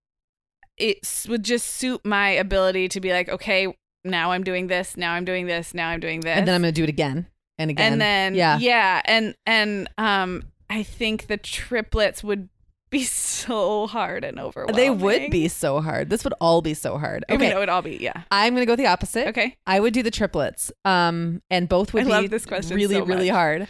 it 0.77 1.25
would 1.29 1.43
just 1.43 1.65
suit 1.67 2.01
my 2.05 2.29
ability 2.29 2.87
to 2.89 2.99
be 2.99 3.11
like 3.11 3.29
okay 3.29 3.73
now 4.03 4.31
i'm 4.31 4.43
doing 4.43 4.67
this 4.67 4.95
now 4.97 5.13
i'm 5.13 5.25
doing 5.25 5.45
this 5.47 5.73
now 5.73 5.89
i'm 5.89 5.99
doing 5.99 6.21
this 6.21 6.37
And 6.37 6.47
then 6.47 6.55
I'm 6.55 6.61
going 6.61 6.73
to 6.73 6.79
do 6.79 6.83
it 6.83 6.89
again 6.89 7.27
and 7.57 7.71
again. 7.71 7.93
and 7.93 8.01
then 8.01 8.35
yeah. 8.35 8.57
yeah 8.59 9.01
and 9.05 9.35
and 9.45 9.89
um 9.97 10.43
i 10.69 10.83
think 10.83 11.27
the 11.27 11.37
triplets 11.37 12.23
would 12.23 12.49
be 12.89 13.03
so 13.37 13.85
hard 13.87 14.23
and 14.23 14.39
overwhelming 14.39 14.75
They 14.75 14.89
would 14.89 15.29
be 15.29 15.49
so 15.49 15.81
hard. 15.81 16.09
This 16.09 16.23
would 16.23 16.33
all 16.39 16.61
be 16.61 16.73
so 16.73 16.97
hard. 16.97 17.25
I 17.27 17.33
mean, 17.33 17.41
Okay. 17.41 17.51
it 17.55 17.57
would 17.59 17.67
all 17.67 17.81
be 17.81 17.97
yeah 17.97 18.21
I'm 18.31 18.53
going 18.53 18.61
to 18.61 18.65
go 18.65 18.77
the 18.77 18.85
opposite. 18.87 19.27
okay 19.27 19.57
I 19.67 19.81
would 19.81 19.93
do 19.93 20.01
the 20.03 20.11
triplets. 20.11 20.71
Um, 20.85 21.41
and 21.49 21.67
both 21.67 21.93
would 21.93 22.03
I 22.03 22.05
be 22.05 22.09
love 22.11 22.29
this 22.29 22.45
question 22.45 22.77
really, 22.77 22.95
so 22.95 23.03
really 23.03 23.27
hard. 23.27 23.67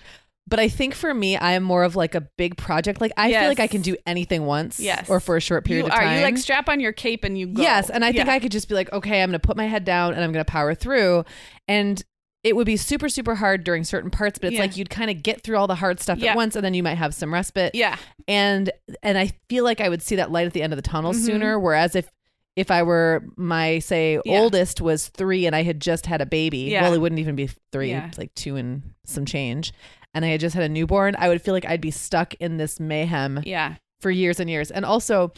But 0.50 0.60
I 0.62 0.70
think 0.70 0.96
for 0.96 1.14
me, 1.14 1.36
I 1.36 1.52
am 1.54 1.64
more 1.64 1.84
of 1.84 1.98
like 1.98 2.16
a 2.16 2.22
big 2.22 2.56
project. 2.56 3.02
Like 3.02 3.12
I 3.18 3.32
feel 3.34 3.48
like 3.50 3.60
I 3.60 3.68
can 3.68 3.82
do 3.82 3.98
anything 4.06 4.46
once, 4.46 4.80
Yes. 4.80 5.10
or 5.10 5.20
for 5.20 5.36
a 5.36 5.42
short 5.42 5.66
period 5.66 5.84
you 5.86 5.92
of 5.92 5.94
are 5.94 6.02
time. 6.02 6.18
you 6.20 6.24
like 6.24 6.38
strap 6.38 6.70
on 6.70 6.80
your 6.80 6.94
cape 6.94 7.24
and 7.26 7.38
you 7.38 7.48
go 7.48 7.62
Yes, 7.62 7.90
and 7.90 8.06
I 8.06 8.14
think 8.14 8.28
Yeah. 8.28 8.34
I 8.34 8.40
could 8.40 8.52
just 8.54 8.70
be 8.70 8.76
like, 8.76 8.92
okay, 8.94 9.22
I'm 9.22 9.30
going 9.30 9.40
to 9.40 9.46
put 9.46 9.58
my 9.58 9.68
head 9.68 9.84
down 9.84 10.14
and 10.14 10.24
I'm 10.24 10.32
going 10.32 10.44
to 10.46 10.50
power 10.50 10.74
through, 10.74 11.26
and 11.68 12.02
it 12.44 12.56
would 12.56 12.66
be 12.66 12.78
super, 12.78 13.10
super 13.10 13.36
hard 13.36 13.66
during 13.66 13.84
certain 13.84 14.10
parts. 14.10 14.40
But 14.40 14.48
it's 14.48 14.56
Yeah. 14.56 14.62
like 14.62 14.78
you'd 14.78 14.90
kind 14.90 15.10
of 15.12 15.22
get 15.22 15.42
through 15.42 15.58
all 15.58 15.68
the 15.68 15.76
hard 15.76 16.00
stuff 16.00 16.18
Yeah. 16.20 16.32
at 16.32 16.38
once, 16.38 16.56
and 16.56 16.64
then 16.64 16.74
you 16.74 16.82
might 16.84 16.96
have 16.98 17.14
some 17.14 17.34
respite. 17.34 17.76
yeah 17.76 17.98
and 18.30 18.70
and 19.04 19.18
I 19.18 19.32
feel 19.50 19.64
like 19.66 19.80
I 19.82 19.90
would 19.90 20.02
see 20.02 20.16
that 20.18 20.32
light 20.32 20.48
at 20.48 20.54
the 20.54 20.62
end 20.62 20.72
of 20.74 20.78
the 20.78 20.82
tunnel 20.84 21.12
Mhm. 21.14 21.26
sooner. 21.26 21.60
Whereas 21.60 21.96
if 21.96 22.10
if 22.56 22.72
I 22.72 22.82
were 22.84 23.24
my 23.38 23.78
say 23.80 24.20
Yeah. 24.26 24.40
oldest 24.40 24.82
was 24.82 25.10
three 25.10 25.46
and 25.46 25.56
I 25.56 25.62
had 25.64 25.80
just 25.80 26.06
had 26.08 26.22
a 26.22 26.26
baby, 26.26 26.72
well, 26.74 26.92
it 26.94 26.98
wouldn't 27.00 27.20
even 27.20 27.36
be 27.36 27.50
three, 27.72 27.96
like 28.18 28.34
two 28.34 28.56
and 28.56 28.82
some 29.06 29.26
change, 29.26 29.72
and 30.14 30.24
I 30.26 30.30
had 30.30 30.40
just 30.40 30.56
had 30.56 30.64
a 30.64 30.70
newborn, 30.70 31.16
I 31.18 31.28
would 31.30 31.42
feel 31.42 31.54
like 31.54 31.66
I'd 31.66 31.82
be 31.82 31.92
stuck 31.92 32.34
in 32.36 32.58
this 32.58 32.80
mayhem 32.80 33.42
yeah 33.46 33.76
for 34.02 34.12
years 34.12 34.40
and 34.40 34.50
years. 34.50 34.70
And 34.72 34.86
also, 34.86 35.34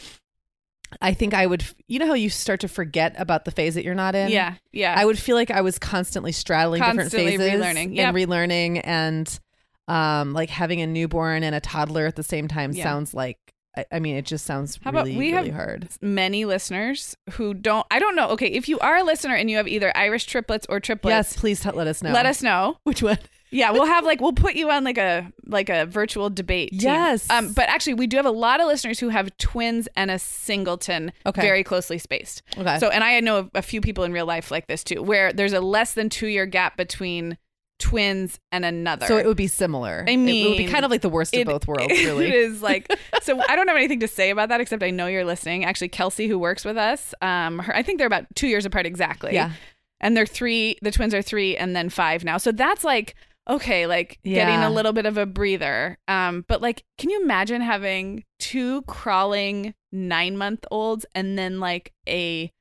I 1.00 1.14
think 1.14 1.34
I 1.34 1.46
would, 1.46 1.64
you 1.86 1.98
know, 2.00 2.06
how 2.06 2.14
you 2.14 2.28
start 2.30 2.60
to 2.60 2.68
forget 2.68 3.14
about 3.16 3.44
the 3.44 3.50
phase 3.52 3.74
that 3.76 3.84
you're 3.84 3.94
not 3.94 4.14
in. 4.14 4.30
yeah 4.30 4.54
yeah 4.72 4.94
I 4.96 5.04
would 5.04 5.18
feel 5.18 5.36
like 5.36 5.50
I 5.50 5.60
was 5.60 5.78
constantly 5.78 6.32
straddling 6.32 6.82
Constantly 6.82 7.32
different 7.32 7.52
phases 7.52 7.66
relearning. 7.76 7.96
Yep. 7.96 8.08
and 8.08 8.16
relearning 8.16 8.80
and 8.84 9.40
um 9.88 10.32
like 10.32 10.50
having 10.50 10.80
a 10.82 10.86
newborn 10.86 11.42
and 11.42 11.54
a 11.54 11.60
toddler 11.60 12.06
at 12.06 12.16
the 12.16 12.22
same 12.22 12.48
time 12.48 12.72
Yeah. 12.72 12.82
sounds 12.84 13.14
like 13.14 13.38
I, 13.76 13.84
I 13.92 13.98
mean 14.00 14.16
it 14.16 14.24
just 14.24 14.44
sounds 14.46 14.78
How 14.82 14.90
about 14.90 15.06
really 15.06 15.16
we 15.16 15.32
really 15.32 15.48
have- 15.50 15.54
hard. 15.56 15.88
many 16.02 16.44
listeners 16.44 17.16
who 17.32 17.54
don't 17.54 17.86
I 17.90 17.98
don't 18.00 18.16
know 18.16 18.28
okay 18.30 18.46
if 18.48 18.68
you 18.68 18.78
are 18.80 18.96
a 18.98 19.04
listener 19.04 19.34
and 19.36 19.48
you 19.48 19.58
have 19.58 19.68
either 19.68 19.96
Irish 19.96 20.26
triplets 20.26 20.66
or 20.68 20.80
triplets 20.80 21.12
Yes, 21.12 21.36
please 21.36 21.60
t- 21.60 21.70
let 21.70 21.86
us 21.86 22.02
know. 22.02 22.12
let 22.12 22.26
us 22.26 22.42
know 22.42 22.78
which 22.84 23.00
one. 23.02 23.18
Yeah 23.50 23.70
we'll 23.70 23.84
have 23.86 24.04
like 24.04 24.20
we'll 24.20 24.32
put 24.32 24.54
you 24.54 24.70
on 24.70 24.84
like 24.84 24.98
a 24.98 25.30
like 25.46 25.68
a 25.68 25.86
virtual 25.86 26.30
debate 26.30 26.70
team. 26.70 26.80
Yes. 26.82 27.28
um 27.30 27.52
but 27.52 27.68
actually 27.68 27.94
we 27.94 28.06
do 28.06 28.16
have 28.16 28.26
a 28.26 28.30
lot 28.30 28.60
of 28.60 28.66
listeners 28.66 28.98
who 29.00 29.08
have 29.08 29.36
twins 29.38 29.88
and 29.96 30.10
a 30.10 30.18
singleton 30.18 31.12
Okay. 31.26 31.40
very 31.42 31.64
closely 31.64 31.98
spaced 31.98 32.42
Okay. 32.56 32.78
so 32.78 32.88
and 32.88 33.02
I 33.04 33.18
know 33.20 33.50
a 33.54 33.62
few 33.62 33.80
people 33.80 34.04
in 34.04 34.12
real 34.12 34.26
life 34.26 34.50
like 34.50 34.66
this 34.66 34.84
too 34.84 35.02
where 35.02 35.32
there's 35.32 35.52
a 35.52 35.60
less 35.60 35.94
than 35.94 36.08
two 36.08 36.26
year 36.28 36.46
gap 36.46 36.76
between 36.76 37.38
twins 37.78 38.38
and 38.52 38.64
another 38.64 39.06
So 39.06 39.16
it 39.16 39.24
would 39.26 39.38
be 39.38 39.46
similar. 39.46 40.04
I 40.06 40.14
mean, 40.16 40.44
it 40.46 40.48
would 40.50 40.58
be 40.58 40.66
kind 40.66 40.84
of 40.84 40.90
like 40.90 41.00
the 41.00 41.08
worst 41.08 41.34
of 41.34 41.46
both 41.46 41.66
worlds, 41.66 41.90
really. 42.04 42.26
it 42.28 42.34
is 42.34 42.60
like 42.60 42.86
so. 43.22 43.40
I 43.48 43.56
don't 43.56 43.68
have 43.68 43.76
anything 43.78 44.00
to 44.00 44.08
say 44.08 44.28
about 44.28 44.50
that 44.50 44.60
except 44.60 44.82
I 44.82 44.90
know 44.90 45.06
you're 45.06 45.24
listening. 45.24 45.64
Actually, 45.64 45.88
Kelsey, 45.88 46.28
who 46.28 46.38
works 46.38 46.62
with 46.62 46.76
us, 46.76 47.14
um, 47.22 47.58
her, 47.60 47.74
I 47.74 47.82
think 47.82 47.96
they're 47.96 48.06
about 48.06 48.26
two 48.34 48.48
years 48.48 48.66
apart 48.66 48.84
exactly. 48.84 49.32
Yeah. 49.32 49.52
and 49.98 50.14
they're 50.14 50.26
three. 50.26 50.76
The 50.82 50.90
twins 50.90 51.14
are 51.14 51.22
three 51.22 51.56
and 51.56 51.74
then 51.74 51.88
five 51.88 52.22
now. 52.22 52.36
So 52.36 52.52
that's 52.52 52.84
like 52.84 53.14
okay, 53.50 53.86
like 53.86 54.18
getting 54.24 54.60
a 54.60 54.70
little 54.70 54.92
bit 54.92 55.06
of 55.06 55.18
a 55.18 55.26
breather. 55.26 55.98
Um, 56.08 56.44
but 56.48 56.62
like, 56.62 56.84
can 56.96 57.10
you 57.10 57.20
imagine 57.22 57.60
having 57.60 58.24
two 58.38 58.82
crawling 58.82 59.74
nine 59.92 60.36
month 60.36 60.64
olds 60.70 61.04
and 61.14 61.36
then 61.36 61.60
like 61.60 61.92
a 62.08 62.52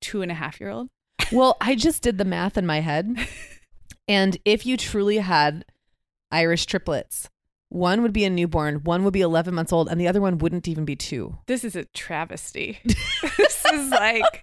two 0.00 0.22
and 0.22 0.30
a 0.30 0.34
half 0.34 0.60
year 0.60 0.70
old? 0.70 0.88
Well, 1.30 1.56
I 1.60 1.74
just 1.74 2.02
did 2.02 2.18
the 2.18 2.24
math 2.24 2.56
in 2.56 2.66
my 2.66 2.80
head. 2.80 3.16
And 4.08 4.38
if 4.46 4.64
you 4.64 4.78
truly 4.78 5.18
had 5.18 5.66
Irish 6.32 6.64
triplets, 6.64 7.28
one 7.70 8.00
would 8.02 8.12
be 8.14 8.24
a 8.24 8.30
newborn, 8.30 8.76
one 8.84 9.04
would 9.04 9.12
be 9.12 9.20
11 9.20 9.54
months 9.54 9.72
old, 9.72 9.88
and 9.90 10.00
the 10.00 10.08
other 10.08 10.20
one 10.22 10.38
wouldn't 10.38 10.66
even 10.68 10.84
be 10.86 10.96
two. 10.96 11.36
This 11.46 11.64
is 11.64 11.76
a 11.76 11.84
travesty. 11.86 12.78
this 12.84 13.64
is 13.72 13.90
like 13.90 14.42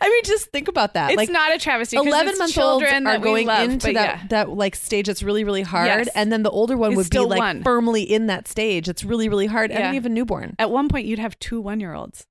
I 0.00 0.08
mean, 0.08 0.22
just 0.24 0.50
think 0.50 0.68
about 0.68 0.94
that. 0.94 1.10
it's 1.10 1.16
like 1.16 1.30
not 1.30 1.54
a 1.54 1.58
travesty. 1.58 1.96
11 1.96 2.28
it's 2.30 2.38
month 2.38 2.58
olds 2.58 2.82
children 2.82 3.06
are 3.06 3.18
going 3.18 3.46
love, 3.46 3.68
into 3.70 3.92
that 3.92 4.18
yeah. 4.20 4.26
that 4.28 4.50
like 4.50 4.76
stage 4.76 5.06
that's 5.06 5.22
really 5.22 5.44
really 5.44 5.62
hard 5.62 5.86
Yes. 5.86 6.08
and 6.14 6.30
then 6.32 6.42
the 6.44 6.50
older 6.50 6.76
one 6.76 6.92
It's 6.92 6.96
would 6.98 7.10
be 7.10 7.18
like 7.18 7.38
one. 7.38 7.62
firmly 7.62 8.02
in 8.02 8.26
that 8.28 8.46
stage 8.48 8.88
it's 8.88 9.04
really 9.04 9.28
really 9.28 9.46
hard 9.46 9.70
and 9.70 9.78
Yeah. 9.78 9.86
then 9.86 9.94
you 9.94 9.98
have 10.00 10.06
a 10.06 10.10
newborn 10.10 10.54
At 10.58 10.70
one 10.70 10.88
point, 10.88 11.06
you'd 11.06 11.18
have 11.18 11.38
two 11.40 11.60
one-year-olds, 11.60 12.26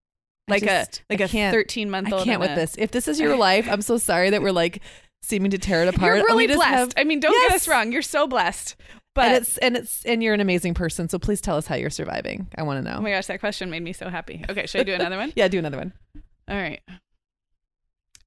like 0.48 0.64
just- 0.64 1.02
a 1.10 1.14
like 1.14 1.22
I 1.22 1.26
a 1.26 1.52
thirteen-month-old. 1.52 2.22
I 2.22 2.26
can't 2.26 2.40
with 2.40 2.56
this 2.56 2.76
if 2.78 2.92
this 2.92 3.08
is 3.08 3.20
your 3.20 3.36
life 3.50 3.68
I'm 3.70 3.82
so 3.82 3.98
sorry 3.98 4.30
that 4.32 4.42
we're 4.42 4.52
like 4.52 4.82
seeming 5.22 5.52
to 5.52 5.58
tear 5.60 5.84
it 5.84 5.94
apart 5.94 6.18
You're 6.18 6.26
really 6.26 6.48
blessed. 6.48 6.64
have- 6.64 6.94
I 6.98 7.04
mean, 7.04 7.20
don't 7.20 7.34
get 7.50 7.56
us 7.56 7.68
wrong. 7.68 7.92
You're 7.92 8.02
so 8.02 8.26
blessed. 8.28 8.76
But 9.14 9.26
and 9.26 9.36
it's 9.36 9.58
and 9.58 9.78
it's 9.78 10.06
and 10.06 10.24
you're 10.24 10.34
an 10.34 10.40
amazing 10.40 10.74
person 10.74 11.10
so 11.10 11.20
please 11.20 11.42
tell 11.42 11.58
us 11.58 11.68
how 11.68 11.76
you're 11.76 11.90
surviving 11.90 12.48
I 12.58 12.64
want 12.64 12.84
to 12.84 12.90
know 12.90 12.98
oh 12.98 13.02
my 13.02 13.12
gosh, 13.12 13.28
that 13.28 13.40
question 13.40 13.70
made 13.70 13.84
me 13.84 13.94
so 13.94 14.10
happy. 14.10 14.44
Okay, 14.50 14.66
should 14.68 14.82
I 14.82 14.84
do 14.86 14.94
another 14.94 15.18
one? 15.18 15.34
yeah 15.36 15.48
do 15.48 15.60
another 15.60 15.78
one 15.78 15.94
All 16.48 16.56
right. 16.56 16.80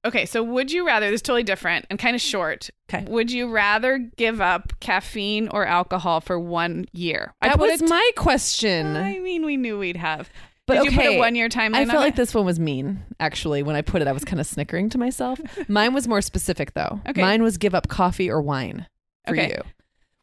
Okay, 0.05 0.27
so 0.27 0.43
would 0.43 0.71
you 0.71 0.85
rather? 0.85 1.07
This 1.09 1.15
is 1.17 1.21
totally 1.23 1.41
different 1.41 1.87
and 1.89 1.97
kind 1.97 2.15
of 2.15 2.21
short. 2.21 2.69
Okay. 2.93 3.09
Would 3.09 3.31
you 3.31 3.49
rather 3.49 3.97
give 4.17 4.39
up 4.39 4.73
caffeine 4.79 5.47
or 5.47 5.65
alcohol 5.65 6.21
for 6.21 6.39
one 6.39 6.85
year? 6.93 7.33
I 7.41 7.47
that 7.49 7.57
put 7.57 7.71
was 7.71 7.79
t- 7.79 7.87
my 7.87 8.11
question 8.15 8.95
I 8.95 9.17
mean, 9.17 9.43
we 9.43 9.57
knew 9.57 9.79
we'd 9.79 9.97
have. 9.97 10.29
But 10.67 10.75
Did 10.75 10.85
you 10.85 10.91
put 10.97 11.05
okay, 11.05 11.15
a 11.17 11.19
one-year 11.19 11.47
timeline? 11.49 11.75
I 11.75 11.81
on 11.81 11.87
felt 11.89 12.01
like 12.01 12.15
this 12.15 12.33
one 12.33 12.43
was 12.45 12.59
mean. 12.59 13.03
Actually, 13.19 13.61
when 13.61 13.75
I 13.75 13.81
put 13.83 14.01
it, 14.01 14.07
I 14.07 14.11
was 14.11 14.23
kind 14.25 14.39
of 14.39 14.47
snickering 14.47 14.89
to 14.89 14.97
myself. 14.97 15.39
Mine 15.67 15.93
was 15.93 16.07
more 16.07 16.21
specific, 16.21 16.73
though. 16.73 17.01
Okay. 17.07 17.21
Mine 17.21 17.43
was 17.43 17.57
give 17.59 17.75
up 17.75 17.87
coffee 17.87 18.31
or 18.31 18.41
wine 18.41 18.87
for 19.27 19.33
Okay. 19.33 19.49
you, 19.49 19.61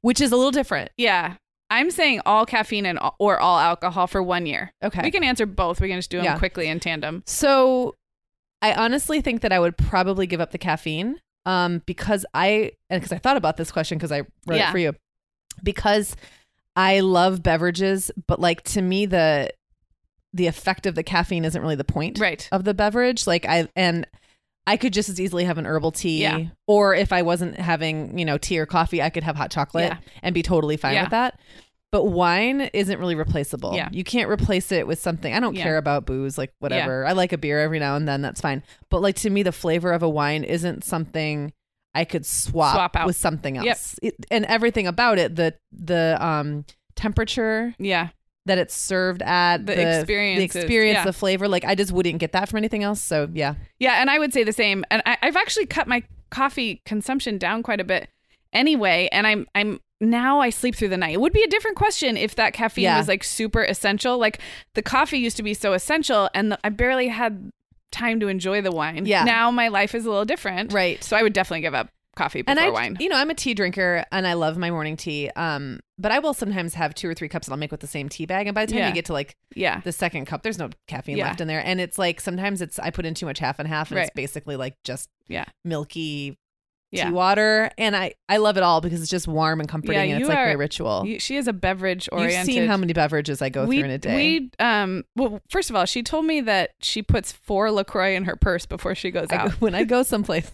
which 0.02 0.20
is 0.20 0.30
a 0.30 0.36
little 0.36 0.50
different. 0.52 0.90
Yeah, 0.96 1.36
I'm 1.70 1.90
saying 1.90 2.20
all 2.26 2.44
caffeine 2.46 2.84
and 2.86 2.98
or 3.18 3.40
all 3.40 3.58
alcohol 3.58 4.06
for 4.06 4.22
one 4.22 4.44
year. 4.46 4.72
Okay. 4.84 5.00
We 5.02 5.10
can 5.10 5.24
answer 5.24 5.46
both. 5.46 5.80
We 5.80 5.88
can 5.88 5.98
just 5.98 6.10
do 6.10 6.18
them 6.18 6.24
Yeah. 6.26 6.38
quickly 6.38 6.68
in 6.68 6.78
tandem. 6.80 7.22
So, 7.26 7.96
I 8.60 8.74
honestly 8.74 9.20
think 9.22 9.40
that 9.40 9.52
I 9.52 9.58
would 9.58 9.76
probably 9.76 10.26
give 10.26 10.40
up 10.40 10.50
the 10.52 10.58
caffeine, 10.58 11.18
um, 11.46 11.82
because 11.86 12.24
I 12.34 12.72
and 12.90 13.00
because 13.00 13.12
I 13.12 13.18
thought 13.18 13.36
about 13.38 13.56
this 13.56 13.72
question 13.72 13.96
because 13.98 14.12
I 14.12 14.20
wrote 14.46 14.56
Yeah. 14.58 14.68
it 14.68 14.72
for 14.72 14.78
you, 14.78 14.92
because 15.62 16.14
I 16.76 17.00
love 17.00 17.42
beverages, 17.42 18.10
but 18.26 18.38
like 18.40 18.62
to 18.64 18.82
me 18.82 19.06
the 19.06 19.50
the 20.34 20.46
effect 20.46 20.86
of 20.86 20.94
the 20.94 21.02
caffeine 21.02 21.44
isn't 21.44 21.60
really 21.60 21.74
the 21.74 21.84
point. 21.84 22.18
Right. 22.18 22.48
of 22.52 22.64
the 22.64 22.72
beverage. 22.74 23.26
Like 23.26 23.44
I 23.46 23.68
and 23.76 24.06
I 24.66 24.76
could 24.76 24.92
just 24.92 25.08
as 25.08 25.20
easily 25.20 25.44
have 25.44 25.58
an 25.58 25.66
herbal 25.66 25.92
tea, 25.92 26.22
Yeah. 26.22 26.44
or 26.68 26.94
if 26.94 27.12
I 27.12 27.22
wasn't 27.22 27.58
having 27.58 28.18
you 28.18 28.24
know 28.24 28.38
tea 28.38 28.58
or 28.58 28.66
coffee, 28.66 29.02
I 29.02 29.10
could 29.10 29.24
have 29.24 29.36
hot 29.36 29.50
chocolate 29.50 29.90
Yeah. 29.90 29.96
and 30.22 30.34
be 30.34 30.42
totally 30.42 30.76
fine 30.76 30.94
Yeah. 30.94 31.02
with 31.02 31.10
that. 31.10 31.38
But 31.90 32.04
wine 32.06 32.70
isn't 32.72 32.98
really 32.98 33.14
replaceable. 33.16 33.74
Yeah. 33.74 33.88
You 33.92 34.02
can't 34.02 34.30
replace 34.30 34.72
it 34.72 34.86
with 34.86 34.98
something. 34.98 35.34
I 35.34 35.40
don't 35.40 35.54
care 35.54 35.76
about 35.76 36.06
booze, 36.06 36.38
like 36.38 36.52
whatever. 36.58 37.04
I 37.04 37.12
like 37.12 37.32
a 37.34 37.38
beer 37.38 37.60
every 37.60 37.78
now 37.78 37.96
and 37.96 38.08
then, 38.08 38.22
that's 38.22 38.40
fine. 38.40 38.62
But 38.88 39.02
like 39.02 39.16
to 39.16 39.30
me, 39.30 39.42
the 39.42 39.52
flavor 39.52 39.92
of 39.92 40.02
a 40.02 40.08
wine 40.08 40.42
isn't 40.44 40.84
something 40.84 41.52
I 41.94 42.06
could 42.06 42.24
swap, 42.24 42.74
Swap 42.74 42.96
out. 42.96 43.06
with 43.06 43.16
something 43.16 43.56
Yep. 43.56 43.66
else. 43.66 43.96
It, 44.02 44.14
and 44.30 44.46
everything 44.46 44.86
about 44.86 45.18
it, 45.18 45.36
the 45.36 45.54
the 45.70 46.16
um 46.24 46.64
temperature 46.96 47.74
Yeah. 47.78 48.08
That 48.46 48.58
it's 48.58 48.74
served 48.74 49.22
at, 49.22 49.58
The 49.66 49.74
the 49.74 49.98
experiences, 49.98 50.52
the 50.52 50.58
experience, 50.60 50.96
yeah. 50.96 51.04
the 51.04 51.12
flavor, 51.12 51.46
like 51.48 51.64
I 51.64 51.74
just 51.74 51.92
wouldn't 51.92 52.18
get 52.18 52.32
that 52.32 52.48
from 52.48 52.58
anything 52.58 52.82
else. 52.82 53.00
So 53.00 53.28
yeah. 53.32 53.54
Yeah, 53.78 54.00
and 54.00 54.10
I 54.10 54.18
would 54.18 54.32
say 54.32 54.42
the 54.44 54.52
same. 54.52 54.84
And 54.90 55.02
I, 55.06 55.16
I've 55.22 55.36
actually 55.36 55.66
cut 55.66 55.86
my 55.86 56.02
coffee 56.30 56.82
consumption 56.84 57.38
down 57.38 57.62
quite 57.62 57.80
a 57.80 57.84
bit 57.84 58.08
anyway. 58.52 59.08
And 59.12 59.26
I'm 59.26 59.46
I'm 59.54 59.80
now 60.00 60.40
I 60.40 60.50
sleep 60.50 60.74
through 60.74 60.88
the 60.88 60.96
night. 60.96 61.14
It 61.14 61.20
would 61.20 61.32
be 61.32 61.42
a 61.42 61.46
different 61.48 61.76
question 61.76 62.16
if 62.16 62.34
that 62.34 62.52
caffeine 62.52 62.84
Yeah. 62.84 62.98
was 62.98 63.06
like 63.08 63.22
super 63.22 63.62
essential. 63.62 64.18
Like 64.18 64.40
the 64.74 64.82
coffee 64.82 65.18
used 65.18 65.36
to 65.36 65.42
be 65.44 65.54
so 65.54 65.72
essential, 65.72 66.28
and 66.34 66.52
the, 66.52 66.58
I 66.64 66.70
barely 66.70 67.08
had 67.08 67.50
time 67.92 68.18
to 68.20 68.26
enjoy 68.28 68.60
the 68.62 68.72
wine. 68.72 69.06
Yeah. 69.06 69.22
Now 69.24 69.50
my 69.50 69.68
life 69.68 69.94
is 69.94 70.04
a 70.04 70.08
little 70.08 70.24
different. 70.24 70.72
Right. 70.72 71.02
So 71.04 71.16
I 71.16 71.22
would 71.22 71.32
definitely 71.32 71.60
give 71.60 71.74
up 71.74 71.90
coffee 72.16 72.42
before 72.42 72.50
and 72.50 72.60
I, 72.60 72.68
wine. 72.70 72.96
you 73.00 73.08
know, 73.08 73.16
I'm 73.16 73.30
a 73.30 73.34
tea 73.34 73.54
drinker 73.54 74.04
and 74.12 74.26
I 74.26 74.34
love 74.34 74.56
my 74.58 74.70
morning 74.70 74.96
tea. 74.96 75.30
Um, 75.34 75.80
but 75.98 76.12
I 76.12 76.18
will 76.18 76.34
sometimes 76.34 76.74
have 76.74 76.94
two 76.94 77.08
or 77.08 77.14
three 77.14 77.28
cups 77.28 77.46
that 77.46 77.52
I'll 77.52 77.58
make 77.58 77.70
with 77.70 77.80
the 77.80 77.86
same 77.86 78.08
tea 78.08 78.26
bag. 78.26 78.46
And 78.46 78.54
by 78.54 78.66
the 78.66 78.72
time 78.72 78.80
Yeah. 78.80 78.88
you 78.88 78.94
get 78.94 79.06
to 79.06 79.12
like 79.12 79.36
yeah. 79.54 79.80
the 79.80 79.92
second 79.92 80.26
cup, 80.26 80.42
there's 80.42 80.58
no 80.58 80.70
caffeine 80.88 81.16
Yeah. 81.16 81.28
left 81.28 81.40
in 81.40 81.48
there. 81.48 81.62
And 81.64 81.80
it's 81.80 81.98
like 81.98 82.20
sometimes 82.20 82.60
it's 82.60 82.78
I 82.78 82.90
put 82.90 83.06
in 83.06 83.14
too 83.14 83.26
much 83.26 83.38
half 83.38 83.58
and 83.58 83.66
half, 83.68 83.90
and 83.90 84.00
it's 84.00 84.10
basically 84.14 84.56
like 84.56 84.76
just 84.84 85.08
Yeah. 85.28 85.44
milky 85.64 86.38
Yeah. 86.90 87.06
tea 87.06 87.12
water. 87.12 87.70
And 87.78 87.96
I 87.96 88.12
I 88.28 88.36
love 88.36 88.58
it 88.58 88.62
all 88.62 88.82
because 88.82 89.00
it's 89.00 89.10
just 89.10 89.26
warm 89.26 89.60
and 89.60 89.68
comforting, 89.68 89.94
Yeah, 90.10 90.16
and 90.16 90.20
it's 90.22 90.28
like 90.28 90.36
my 90.38 90.52
ritual. 90.52 91.04
You- 91.06 91.18
she 91.20 91.36
is 91.36 91.48
a 91.48 91.52
beverage 91.54 92.08
oriented. 92.12 92.36
You've 92.48 92.54
seen 92.56 92.66
how 92.68 92.76
many 92.76 92.92
beverages 92.92 93.40
I 93.40 93.48
go 93.48 93.64
we, 93.64 93.78
through 93.78 93.86
in 93.86 93.90
a 93.92 93.98
day. 93.98 94.16
We 94.16 94.50
um 94.58 95.04
well 95.16 95.40
first 95.48 95.70
of 95.70 95.76
all, 95.76 95.86
she 95.86 96.02
told 96.02 96.26
me 96.26 96.42
that 96.42 96.70
she 96.82 97.00
puts 97.00 97.32
four 97.32 97.70
LaCroix 97.70 98.14
in 98.16 98.24
her 98.24 98.36
purse 98.36 98.66
before 98.66 98.94
she 98.94 99.10
goes 99.10 99.28
I 99.30 99.36
go- 99.36 99.42
out. 99.44 99.52
when 99.62 99.74
I 99.74 99.84
go 99.84 100.02
someplace, 100.02 100.50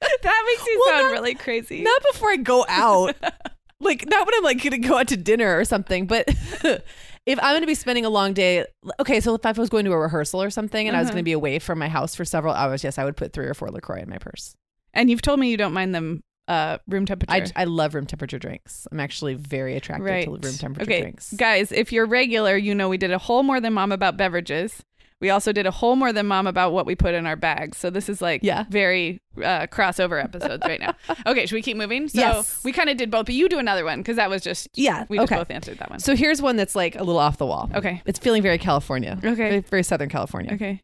that 0.22 0.42
makes 0.46 0.66
you 0.66 0.82
Well, 0.86 0.94
sound 0.94 1.04
not- 1.06 1.12
really 1.12 1.34
crazy. 1.34 1.82
not 1.82 2.02
before 2.12 2.30
I 2.30 2.36
go 2.36 2.64
out. 2.68 3.16
like 3.80 4.06
not 4.08 4.26
when 4.26 4.34
I'm 4.36 4.42
like 4.44 4.62
gonna 4.62 4.78
go 4.78 4.98
out 4.98 5.08
to 5.08 5.16
dinner 5.16 5.58
or 5.58 5.64
something, 5.64 6.06
but 6.06 6.24
if 7.26 7.38
I'm 7.42 7.54
gonna 7.56 7.66
be 7.66 7.74
spending 7.74 8.04
a 8.04 8.10
long 8.10 8.32
day, 8.32 8.64
okay. 9.00 9.20
So 9.20 9.34
if 9.34 9.44
I 9.44 9.52
was 9.52 9.68
going 9.68 9.84
to 9.84 9.92
a 9.92 9.98
rehearsal 9.98 10.42
or 10.42 10.50
something 10.50 10.86
and 10.88 10.96
I 10.96 11.00
was 11.00 11.08
Uh-huh. 11.08 11.14
gonna 11.16 11.22
be 11.24 11.32
away 11.32 11.58
from 11.58 11.78
my 11.78 11.88
house 11.88 12.14
for 12.14 12.24
several 12.24 12.54
hours, 12.54 12.82
yes, 12.84 12.98
I 12.98 13.04
would 13.04 13.16
put 13.16 13.32
three 13.32 13.46
or 13.46 13.54
four 13.54 13.70
Lacroix 13.70 14.00
in 14.00 14.08
my 14.08 14.18
purse. 14.18 14.54
And 14.94 15.10
you've 15.10 15.22
told 15.22 15.38
me 15.40 15.50
you 15.50 15.56
don't 15.56 15.72
mind 15.74 15.94
them 15.94 16.22
uh 16.48 16.78
room 16.86 17.04
temperature. 17.06 17.32
I, 17.56 17.62
I 17.62 17.64
love 17.64 17.94
room 17.94 18.06
temperature 18.06 18.38
drinks. 18.38 18.86
I'm 18.92 19.00
actually 19.00 19.34
very 19.34 19.76
attracted 19.76 20.04
right. 20.08 20.24
to 20.24 20.30
room 20.30 20.40
temperature 20.56 20.90
okay. 20.90 21.00
drinks. 21.02 21.32
Guys, 21.36 21.72
if 21.72 21.92
you're 21.92 22.06
regular, 22.06 22.56
you 22.56 22.74
know 22.74 22.88
we 22.88 22.96
did 22.98 23.10
a 23.10 23.18
whole 23.18 23.42
more 23.42 23.60
than 23.60 23.72
mom 23.74 23.92
about 23.92 24.16
beverages. 24.16 24.82
We 25.20 25.30
also 25.30 25.50
did 25.52 25.64
a 25.66 25.70
whole 25.70 25.96
more 25.96 26.12
than 26.12 26.26
mom 26.26 26.46
about 26.46 26.72
what 26.72 26.84
we 26.84 26.94
put 26.94 27.14
in 27.14 27.26
our 27.26 27.36
bags. 27.36 27.78
So 27.78 27.88
this 27.88 28.08
is 28.10 28.20
like 28.20 28.42
Yeah. 28.42 28.64
very 28.68 29.20
uh, 29.38 29.66
crossover 29.68 30.22
episodes 30.22 30.62
right 30.66 30.78
now. 30.80 30.94
Okay, 31.26 31.46
should 31.46 31.54
we 31.54 31.62
keep 31.62 31.76
moving? 31.76 32.08
So 32.08 32.20
Yes. 32.20 32.62
we 32.64 32.72
kind 32.72 32.90
of 32.90 32.96
did 32.98 33.10
both, 33.10 33.26
but 33.26 33.34
you 33.34 33.48
do 33.48 33.58
another 33.58 33.84
one 33.84 34.00
because 34.00 34.16
that 34.16 34.28
was 34.28 34.42
just 34.42 34.68
Yeah, 34.74 35.06
We 35.08 35.16
just 35.18 35.30
both 35.32 35.50
answered 35.50 35.78
that 35.78 35.88
one. 35.90 36.00
So 36.00 36.14
here's 36.14 36.42
one 36.42 36.56
that's 36.56 36.74
like 36.76 36.94
a 36.96 37.02
little 37.02 37.18
off 37.18 37.38
the 37.38 37.46
wall. 37.46 37.70
Okay. 37.74 38.02
It's 38.04 38.18
feeling 38.18 38.42
very 38.42 38.58
California. 38.58 39.18
Okay. 39.24 39.34
Very, 39.34 39.60
very 39.60 39.82
Southern 39.82 40.08
California. 40.10 40.52
Okay. 40.52 40.80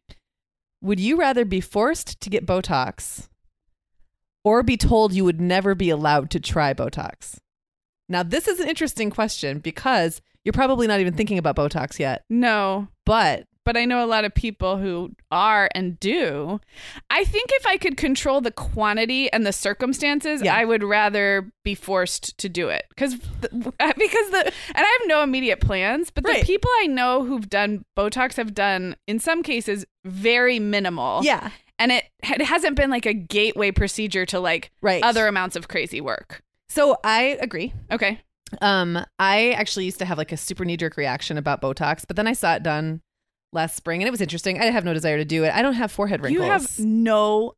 Would 0.81 0.99
you 0.99 1.15
rather 1.17 1.45
be 1.45 1.61
forced 1.61 2.19
to 2.21 2.29
get 2.29 2.45
Botox 2.45 3.27
or 4.43 4.63
be 4.63 4.77
told 4.77 5.13
you 5.13 5.23
would 5.23 5.39
never 5.39 5.75
be 5.75 5.89
allowed 5.89 6.29
to 6.31 6.39
try 6.39 6.73
Botox? 6.73 7.37
Now, 8.09 8.23
this 8.23 8.47
is 8.47 8.59
an 8.59 8.67
interesting 8.67 9.09
question 9.09 9.59
because 9.59 10.21
you're 10.43 10.51
probably 10.53 10.87
not 10.87 10.99
even 10.99 11.13
thinking 11.13 11.37
about 11.37 11.55
Botox 11.55 11.99
yet, 11.99 12.23
No, 12.29 12.89
but 13.05 13.45
but 13.65 13.77
I 13.77 13.85
know 13.85 14.03
a 14.03 14.07
lot 14.07 14.25
of 14.25 14.33
people 14.33 14.77
who 14.77 15.11
are 15.31 15.69
and 15.73 15.99
do. 15.99 16.59
I 17.09 17.23
think 17.23 17.49
if 17.53 17.65
I 17.65 17.77
could 17.77 17.97
control 17.97 18.41
the 18.41 18.51
quantity 18.51 19.31
and 19.31 19.45
the 19.45 19.53
circumstances, 19.53 20.41
Yeah. 20.43 20.55
I 20.55 20.65
would 20.65 20.83
rather 20.83 21.51
be 21.63 21.75
forced 21.75 22.37
to 22.39 22.49
do 22.49 22.69
it 22.69 22.85
because 22.89 23.15
because 23.41 24.29
the 24.29 24.51
and 24.75 24.85
I 24.85 24.97
have 24.99 25.07
no 25.07 25.23
immediate 25.23 25.61
plans, 25.61 26.09
but 26.11 26.23
Right. 26.25 26.41
the 26.41 26.45
people 26.45 26.69
I 26.81 26.87
know 26.87 27.23
who've 27.23 27.49
done 27.49 27.85
Botox 27.97 28.35
have 28.37 28.53
done 28.53 28.95
in 29.07 29.19
some 29.19 29.43
cases 29.43 29.85
very 30.05 30.59
minimal. 30.59 31.23
yeah, 31.23 31.51
and 31.79 31.91
it 31.91 32.05
it 32.23 32.41
hasn't 32.41 32.75
been 32.75 32.89
like 32.89 33.05
a 33.05 33.13
gateway 33.13 33.71
procedure 33.71 34.25
to 34.27 34.39
like 34.39 34.71
right. 34.81 35.03
other 35.03 35.27
amounts 35.27 35.55
of 35.55 35.67
crazy 35.67 36.01
work. 36.01 36.41
So 36.69 36.97
I 37.03 37.37
agree. 37.39 37.73
Okay, 37.91 38.19
Um, 38.61 39.03
I 39.19 39.51
actually 39.51 39.85
used 39.85 39.99
to 39.99 40.05
have 40.05 40.17
like 40.17 40.31
a 40.31 40.37
super 40.37 40.65
knee 40.65 40.75
jerk 40.77 40.97
reaction 40.97 41.37
about 41.37 41.61
Botox, 41.61 42.03
but 42.07 42.15
then 42.15 42.27
I 42.27 42.33
saw 42.33 42.55
it 42.55 42.63
done 42.63 43.01
last 43.53 43.75
spring 43.75 44.01
and 44.01 44.07
it 44.07 44.11
was 44.11 44.21
interesting. 44.21 44.59
I 44.61 44.65
have 44.65 44.85
no 44.85 44.93
desire 44.93 45.17
to 45.17 45.25
do 45.25 45.43
it. 45.43 45.53
I 45.53 45.61
don't 45.61 45.73
have 45.73 45.91
forehead 45.91 46.21
wrinkles. 46.23 46.45
you 46.45 46.51
have 46.51 46.79
no. 46.79 47.53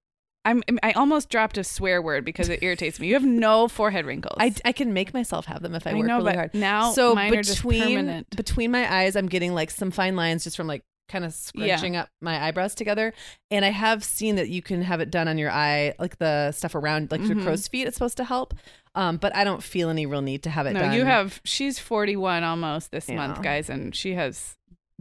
I'm 0.48 0.62
I 0.84 0.92
almost 0.92 1.30
dropped 1.30 1.58
a 1.58 1.64
swear 1.64 2.02
word 2.04 2.24
because 2.24 2.50
it 2.50 2.62
irritates 2.62 3.00
me. 3.00 3.08
You 3.08 3.16
have 3.16 3.24
no 3.24 3.68
forehead 3.68 4.06
wrinkles. 4.06 4.36
I, 4.40 4.54
I 4.64 4.74
can 4.74 4.94
make 4.94 5.12
myself 5.14 5.46
have 5.48 5.64
them 5.64 5.74
if 5.74 5.88
I, 5.88 5.92
I 5.92 5.94
work 5.96 6.06
know, 6.06 6.18
really 6.18 6.26
but 6.32 6.36
hard. 6.36 6.54
now 6.54 6.92
so 6.92 7.16
mine 7.16 7.34
are 7.36 7.42
just 7.42 7.58
between 7.64 8.26
between 8.36 8.70
my 8.72 8.94
eyes, 8.94 9.16
I'm 9.16 9.26
getting 9.28 9.56
like 9.56 9.72
some 9.72 9.90
fine 9.90 10.16
lines 10.16 10.44
just 10.44 10.56
from 10.56 10.68
like 10.68 10.84
kind 11.10 11.26
of 11.26 11.34
scrunching 11.34 11.96
up 11.96 12.10
my 12.22 12.44
eyebrows 12.46 12.76
together. 12.76 13.14
And 13.50 13.64
I 13.66 13.70
have 13.70 14.04
seen 14.04 14.36
that 14.36 14.50
you 14.50 14.62
can 14.62 14.82
have 14.84 15.02
it 15.02 15.10
done 15.12 15.28
on 15.28 15.38
your 15.40 15.50
eye, 15.52 15.94
like 16.00 16.18
the 16.20 16.52
stuff 16.52 16.76
around 16.76 17.10
like 17.12 17.22
your 17.22 17.36
Mhm. 17.38 17.44
crow's 17.44 17.68
feet. 17.68 17.88
It's 17.88 17.96
supposed 17.96 18.18
to 18.18 18.24
help. 18.24 18.54
Um, 18.96 19.18
but 19.18 19.36
I 19.36 19.44
don't 19.44 19.62
feel 19.64 19.90
any 19.90 20.06
real 20.06 20.22
need 20.22 20.42
to 20.44 20.50
have 20.50 20.66
it 20.68 20.74
no, 20.74 20.80
done. 20.82 20.94
you 20.94 21.06
have. 21.06 21.42
She's 21.44 21.80
41 21.80 22.44
almost 22.44 22.92
this 22.92 23.10
Yeah. 23.10 23.16
month, 23.16 23.42
guys, 23.44 23.70
and 23.70 23.96
she 23.96 24.14
has 24.14 24.56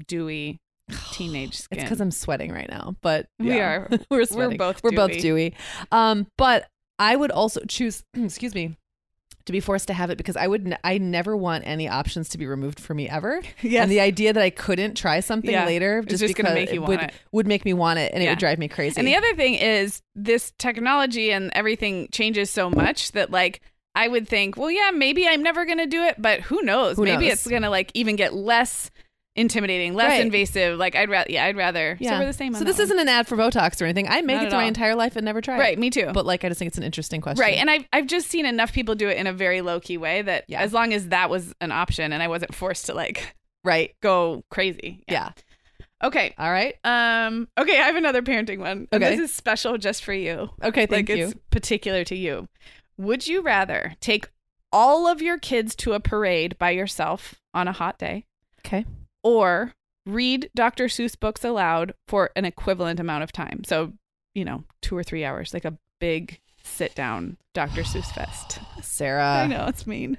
dewy 0.09 0.59
teenage 1.13 1.57
skin. 1.57 1.79
It's 1.79 1.85
because 1.85 2.01
I'm 2.01 2.11
sweating 2.11 2.53
right 2.53 2.69
now, 2.69 2.95
but 3.01 3.27
We 3.39 3.57
yeah. 3.57 3.67
are. 3.69 3.89
we're 4.11 4.25
We're 4.31 4.57
both 4.57 4.83
we're 4.83 4.91
both 4.93 5.11
dewy. 5.13 5.21
dewy. 5.51 5.55
Um, 5.93 6.27
but 6.39 6.67
I 6.99 7.17
would 7.17 7.31
also 7.31 7.61
choose, 7.69 8.03
excuse 8.15 8.55
me, 8.55 8.77
to 9.47 9.53
be 9.53 9.61
forced 9.61 9.89
to 9.89 9.93
have 9.95 10.09
it 10.11 10.17
because 10.17 10.37
I 10.37 10.47
would, 10.47 10.67
n- 10.67 10.79
I 10.85 10.97
never 10.97 11.37
want 11.37 11.67
any 11.67 11.87
options 11.87 12.31
to 12.31 12.39
be 12.39 12.47
removed 12.47 12.81
for 12.81 12.95
me 12.95 13.09
ever. 13.09 13.43
Yes. 13.63 13.83
And 13.83 13.91
the 13.91 14.01
idea 14.01 14.33
that 14.33 14.43
I 14.43 14.49
couldn't 14.51 14.95
try 14.97 15.21
something 15.21 15.51
Yeah. 15.51 15.67
later 15.67 16.03
just, 16.03 16.21
just 16.23 16.35
because 16.35 16.55
make 16.55 16.71
would, 16.81 17.01
it. 17.03 17.13
would 17.33 17.47
make 17.47 17.65
me 17.65 17.73
want 17.75 17.99
it, 17.99 18.13
and 18.15 18.23
it 18.23 18.29
would 18.29 18.39
drive 18.39 18.59
me 18.59 18.69
crazy. 18.69 18.99
And 18.99 19.07
the 19.07 19.17
other 19.17 19.35
thing 19.35 19.55
is 19.55 20.01
this 20.15 20.53
technology 20.59 21.31
and 21.31 21.51
everything 21.55 22.09
changes 22.13 22.51
so 22.51 22.71
much 22.71 23.13
that 23.13 23.31
like 23.31 23.61
I 23.97 24.09
would 24.09 24.27
think, 24.29 24.57
well, 24.57 24.71
yeah, 24.71 24.91
maybe 24.93 25.27
I'm 25.29 25.43
never 25.43 25.65
gonna 25.67 25.87
do 25.87 26.03
it, 26.05 26.17
but 26.21 26.41
who 26.41 26.63
knows? 26.63 26.97
Who 26.97 27.05
maybe 27.05 27.27
knows? 27.27 27.35
it's 27.35 27.47
gonna 27.47 27.71
like 27.71 27.91
even 27.95 28.17
get 28.17 28.35
less 28.35 28.91
intimidating, 29.37 29.95
less 29.95 30.11
Right. 30.11 30.21
invasive. 30.21 30.79
Like 30.79 30.95
I'd 30.95 31.09
rather, 31.11 31.31
yeah, 31.31 31.45
I'd 31.45 31.57
rather. 31.57 31.97
So 32.01 32.11
we're 32.19 32.27
the 32.27 32.33
same. 32.33 32.55
So 32.55 32.65
this 32.65 32.79
one. 32.79 32.85
isn't 32.85 32.99
an 32.99 33.09
ad 33.09 33.27
for 33.27 33.37
Botox 33.37 33.81
or 33.81 33.85
anything. 33.85 34.09
I 34.09 34.21
make 34.23 34.37
Not 34.37 34.45
it 34.47 34.51
through 34.51 34.59
my 34.61 34.65
entire 34.65 34.95
life 34.95 35.17
and 35.17 35.25
never 35.25 35.41
try 35.41 35.59
right. 35.59 35.79
Me 35.79 35.91
too. 35.91 36.11
But 36.13 36.27
like, 36.27 36.45
I 36.45 36.49
just 36.49 36.59
think 36.59 36.69
it's 36.69 36.79
an 36.79 36.85
interesting 36.85 37.21
question. 37.21 37.41
Right, 37.41 37.57
and 37.57 37.71
I've 37.71 37.85
I've 37.93 38.07
just 38.07 38.29
seen 38.29 38.47
enough 38.47 38.73
people 38.73 38.95
do 38.95 39.09
it 39.09 39.17
in 39.17 39.27
a 39.27 39.33
very 39.33 39.61
low 39.61 39.81
key 39.81 39.97
way 39.99 40.23
that 40.23 40.45
Yeah. 40.49 40.61
as 40.61 40.73
long 40.73 40.93
as 40.93 41.09
that 41.09 41.31
was 41.31 41.53
an 41.61 41.73
option 41.73 42.13
and 42.13 42.23
I 42.23 42.29
wasn't 42.29 42.55
forced 42.55 42.87
to 42.87 42.95
like 42.95 43.35
right. 43.65 43.93
go 44.01 44.45
crazy. 44.51 45.05
Yeah. 45.09 45.31
Okay. 46.03 46.35
All 46.39 46.51
right. 46.51 46.75
Um. 46.85 47.49
Okay, 47.59 47.81
I 47.81 47.85
have 47.87 47.97
another 47.97 48.21
parenting 48.23 48.59
one. 48.59 48.89
Okay. 48.93 49.17
This 49.17 49.31
is 49.31 49.35
special 49.35 49.79
just 49.79 50.05
for 50.05 50.13
you. 50.13 50.51
Okay. 50.63 50.87
Thank 50.87 51.09
like 51.09 51.17
you. 51.19 51.27
it's 51.27 51.35
particular 51.51 52.05
to 52.05 52.17
you. 52.17 52.47
Would 52.99 53.27
you 53.27 53.41
rather 53.43 53.95
take 54.01 54.29
all 54.71 55.07
of 55.07 55.23
your 55.23 55.39
kids 55.39 55.75
to 55.77 55.93
a 55.93 56.01
parade 56.01 56.59
by 56.59 56.71
yourself 56.71 57.37
on 57.55 57.69
a 57.69 57.73
hot 57.73 57.97
day, 57.99 58.25
Okay. 58.67 58.85
Or 59.25 59.75
read 60.07 60.51
Dr. 60.55 60.85
Seuss 60.85 61.19
books 61.19 61.43
aloud 61.43 61.95
for 62.07 62.31
an 62.37 62.45
equivalent 62.45 63.01
amount 63.01 63.25
of 63.25 63.33
time? 63.33 63.65
So, 63.65 63.95
you 64.35 64.45
know, 64.45 64.63
two 64.83 64.97
or 64.97 65.03
three 65.03 65.25
hours, 65.25 65.53
like 65.53 65.65
a 65.65 65.77
big 65.99 66.41
sit 66.63 66.95
down 66.95 67.39
Dr. 67.55 67.83
Seuss 67.83 68.13
fest. 68.13 68.61
Sarah. 68.83 69.43
I 69.43 69.47
know 69.47 69.67
it's 69.67 69.87
mean. 69.87 70.19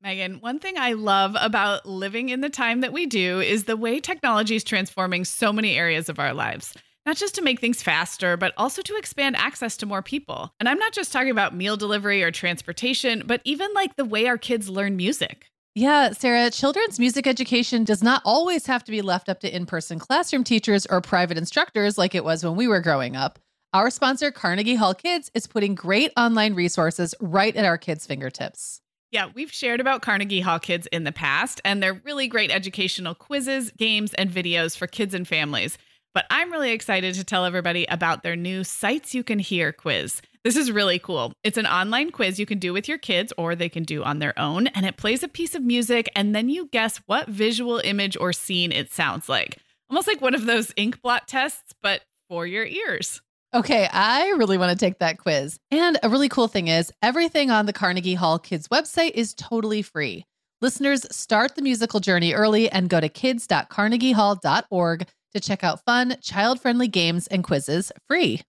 Meagan, 0.00 0.40
one 0.40 0.60
thing 0.60 0.78
I 0.78 0.92
love 0.92 1.36
about 1.40 1.84
living 1.84 2.28
in 2.28 2.40
the 2.40 2.48
time 2.48 2.82
that 2.82 2.92
we 2.92 3.04
do 3.06 3.40
is 3.40 3.64
the 3.64 3.76
way 3.76 3.98
technology 3.98 4.54
is 4.54 4.62
transforming 4.62 5.24
so 5.24 5.52
many 5.52 5.76
areas 5.76 6.08
of 6.08 6.20
our 6.20 6.32
lives. 6.32 6.72
Not 7.04 7.16
just 7.16 7.34
to 7.34 7.42
make 7.42 7.58
things 7.58 7.82
faster, 7.82 8.36
but 8.36 8.52
also 8.56 8.80
to 8.82 8.96
expand 8.96 9.34
access 9.34 9.76
to 9.78 9.86
more 9.86 10.02
people. 10.02 10.52
And 10.60 10.68
I'm 10.68 10.78
not 10.78 10.92
just 10.92 11.12
talking 11.12 11.32
about 11.32 11.56
meal 11.56 11.76
delivery 11.76 12.22
or 12.22 12.30
transportation, 12.30 13.24
but 13.26 13.40
even 13.42 13.74
like 13.74 13.96
the 13.96 14.04
way 14.04 14.28
our 14.28 14.38
kids 14.38 14.68
learn 14.68 14.96
music. 14.96 15.46
Yeah, 15.74 16.12
Sarah, 16.12 16.52
children's 16.52 17.00
music 17.00 17.26
education 17.26 17.82
does 17.82 18.02
not 18.02 18.22
always 18.24 18.66
have 18.66 18.84
to 18.84 18.92
be 18.92 19.02
left 19.02 19.28
up 19.28 19.40
to 19.40 19.52
in 19.52 19.66
person 19.66 19.98
classroom 19.98 20.44
teachers 20.44 20.86
or 20.86 21.00
private 21.00 21.38
instructors 21.38 21.98
like 21.98 22.14
it 22.14 22.24
was 22.24 22.44
when 22.44 22.54
we 22.54 22.68
were 22.68 22.80
growing 22.80 23.16
up. 23.16 23.40
Our 23.72 23.90
sponsor, 23.90 24.30
Carnegie 24.30 24.76
Hall 24.76 24.94
Kids, 24.94 25.28
is 25.34 25.48
putting 25.48 25.74
great 25.74 26.12
online 26.16 26.54
resources 26.54 27.16
right 27.20 27.54
at 27.56 27.64
our 27.64 27.78
kids' 27.78 28.06
fingertips. 28.06 28.80
Yeah, 29.10 29.30
we've 29.34 29.52
shared 29.52 29.80
about 29.80 30.02
Carnegie 30.02 30.40
Hall 30.42 30.58
Kids 30.58 30.86
in 30.92 31.04
the 31.04 31.12
past, 31.12 31.62
and 31.64 31.82
they're 31.82 31.94
really 31.94 32.28
great 32.28 32.50
educational 32.50 33.14
quizzes, 33.14 33.70
games, 33.70 34.12
and 34.14 34.30
videos 34.30 34.76
for 34.76 34.86
kids 34.86 35.14
and 35.14 35.26
families. 35.26 35.78
But 36.12 36.26
I'm 36.30 36.52
really 36.52 36.72
excited 36.72 37.14
to 37.14 37.24
tell 37.24 37.46
everybody 37.46 37.86
about 37.88 38.22
their 38.22 38.36
new 38.36 38.64
Sights 38.64 39.14
You 39.14 39.22
Can 39.22 39.38
Hear 39.38 39.72
quiz. 39.72 40.20
This 40.44 40.56
is 40.56 40.70
really 40.70 40.98
cool. 40.98 41.32
It's 41.42 41.56
an 41.56 41.66
online 41.66 42.10
quiz 42.10 42.38
you 42.38 42.44
can 42.44 42.58
do 42.58 42.74
with 42.74 42.86
your 42.86 42.98
kids 42.98 43.32
or 43.38 43.54
they 43.54 43.68
can 43.70 43.82
do 43.82 44.02
on 44.04 44.18
their 44.18 44.38
own, 44.38 44.66
and 44.68 44.84
it 44.84 44.98
plays 44.98 45.22
a 45.22 45.28
piece 45.28 45.54
of 45.54 45.62
music, 45.62 46.10
and 46.14 46.34
then 46.34 46.50
you 46.50 46.68
guess 46.70 46.98
what 47.06 47.28
visual 47.28 47.78
image 47.78 48.16
or 48.20 48.34
scene 48.34 48.72
it 48.72 48.92
sounds 48.92 49.26
like. 49.26 49.56
Almost 49.88 50.06
like 50.06 50.20
one 50.20 50.34
of 50.34 50.44
those 50.44 50.74
ink 50.76 51.00
blot 51.00 51.26
tests, 51.26 51.72
but 51.82 52.02
for 52.28 52.46
your 52.46 52.66
ears. 52.66 53.22
Okay, 53.54 53.88
I 53.90 54.28
really 54.36 54.58
want 54.58 54.78
to 54.78 54.84
take 54.84 54.98
that 54.98 55.16
quiz. 55.18 55.58
And 55.70 55.98
a 56.02 56.10
really 56.10 56.28
cool 56.28 56.48
thing 56.48 56.68
is, 56.68 56.92
everything 57.00 57.50
on 57.50 57.64
the 57.64 57.72
Carnegie 57.72 58.14
Hall 58.14 58.38
Kids 58.38 58.68
website 58.68 59.12
is 59.14 59.32
totally 59.32 59.80
free. 59.80 60.26
Listeners, 60.60 61.06
start 61.10 61.54
the 61.54 61.62
musical 61.62 62.00
journey 62.00 62.34
early 62.34 62.68
and 62.70 62.90
go 62.90 63.00
to 63.00 63.08
kids.carnegiehall.org 63.08 65.06
to 65.34 65.40
check 65.40 65.64
out 65.64 65.84
fun, 65.84 66.16
child 66.20 66.60
friendly 66.60 66.88
games 66.88 67.26
and 67.28 67.42
quizzes 67.42 67.90
free. 68.06 68.42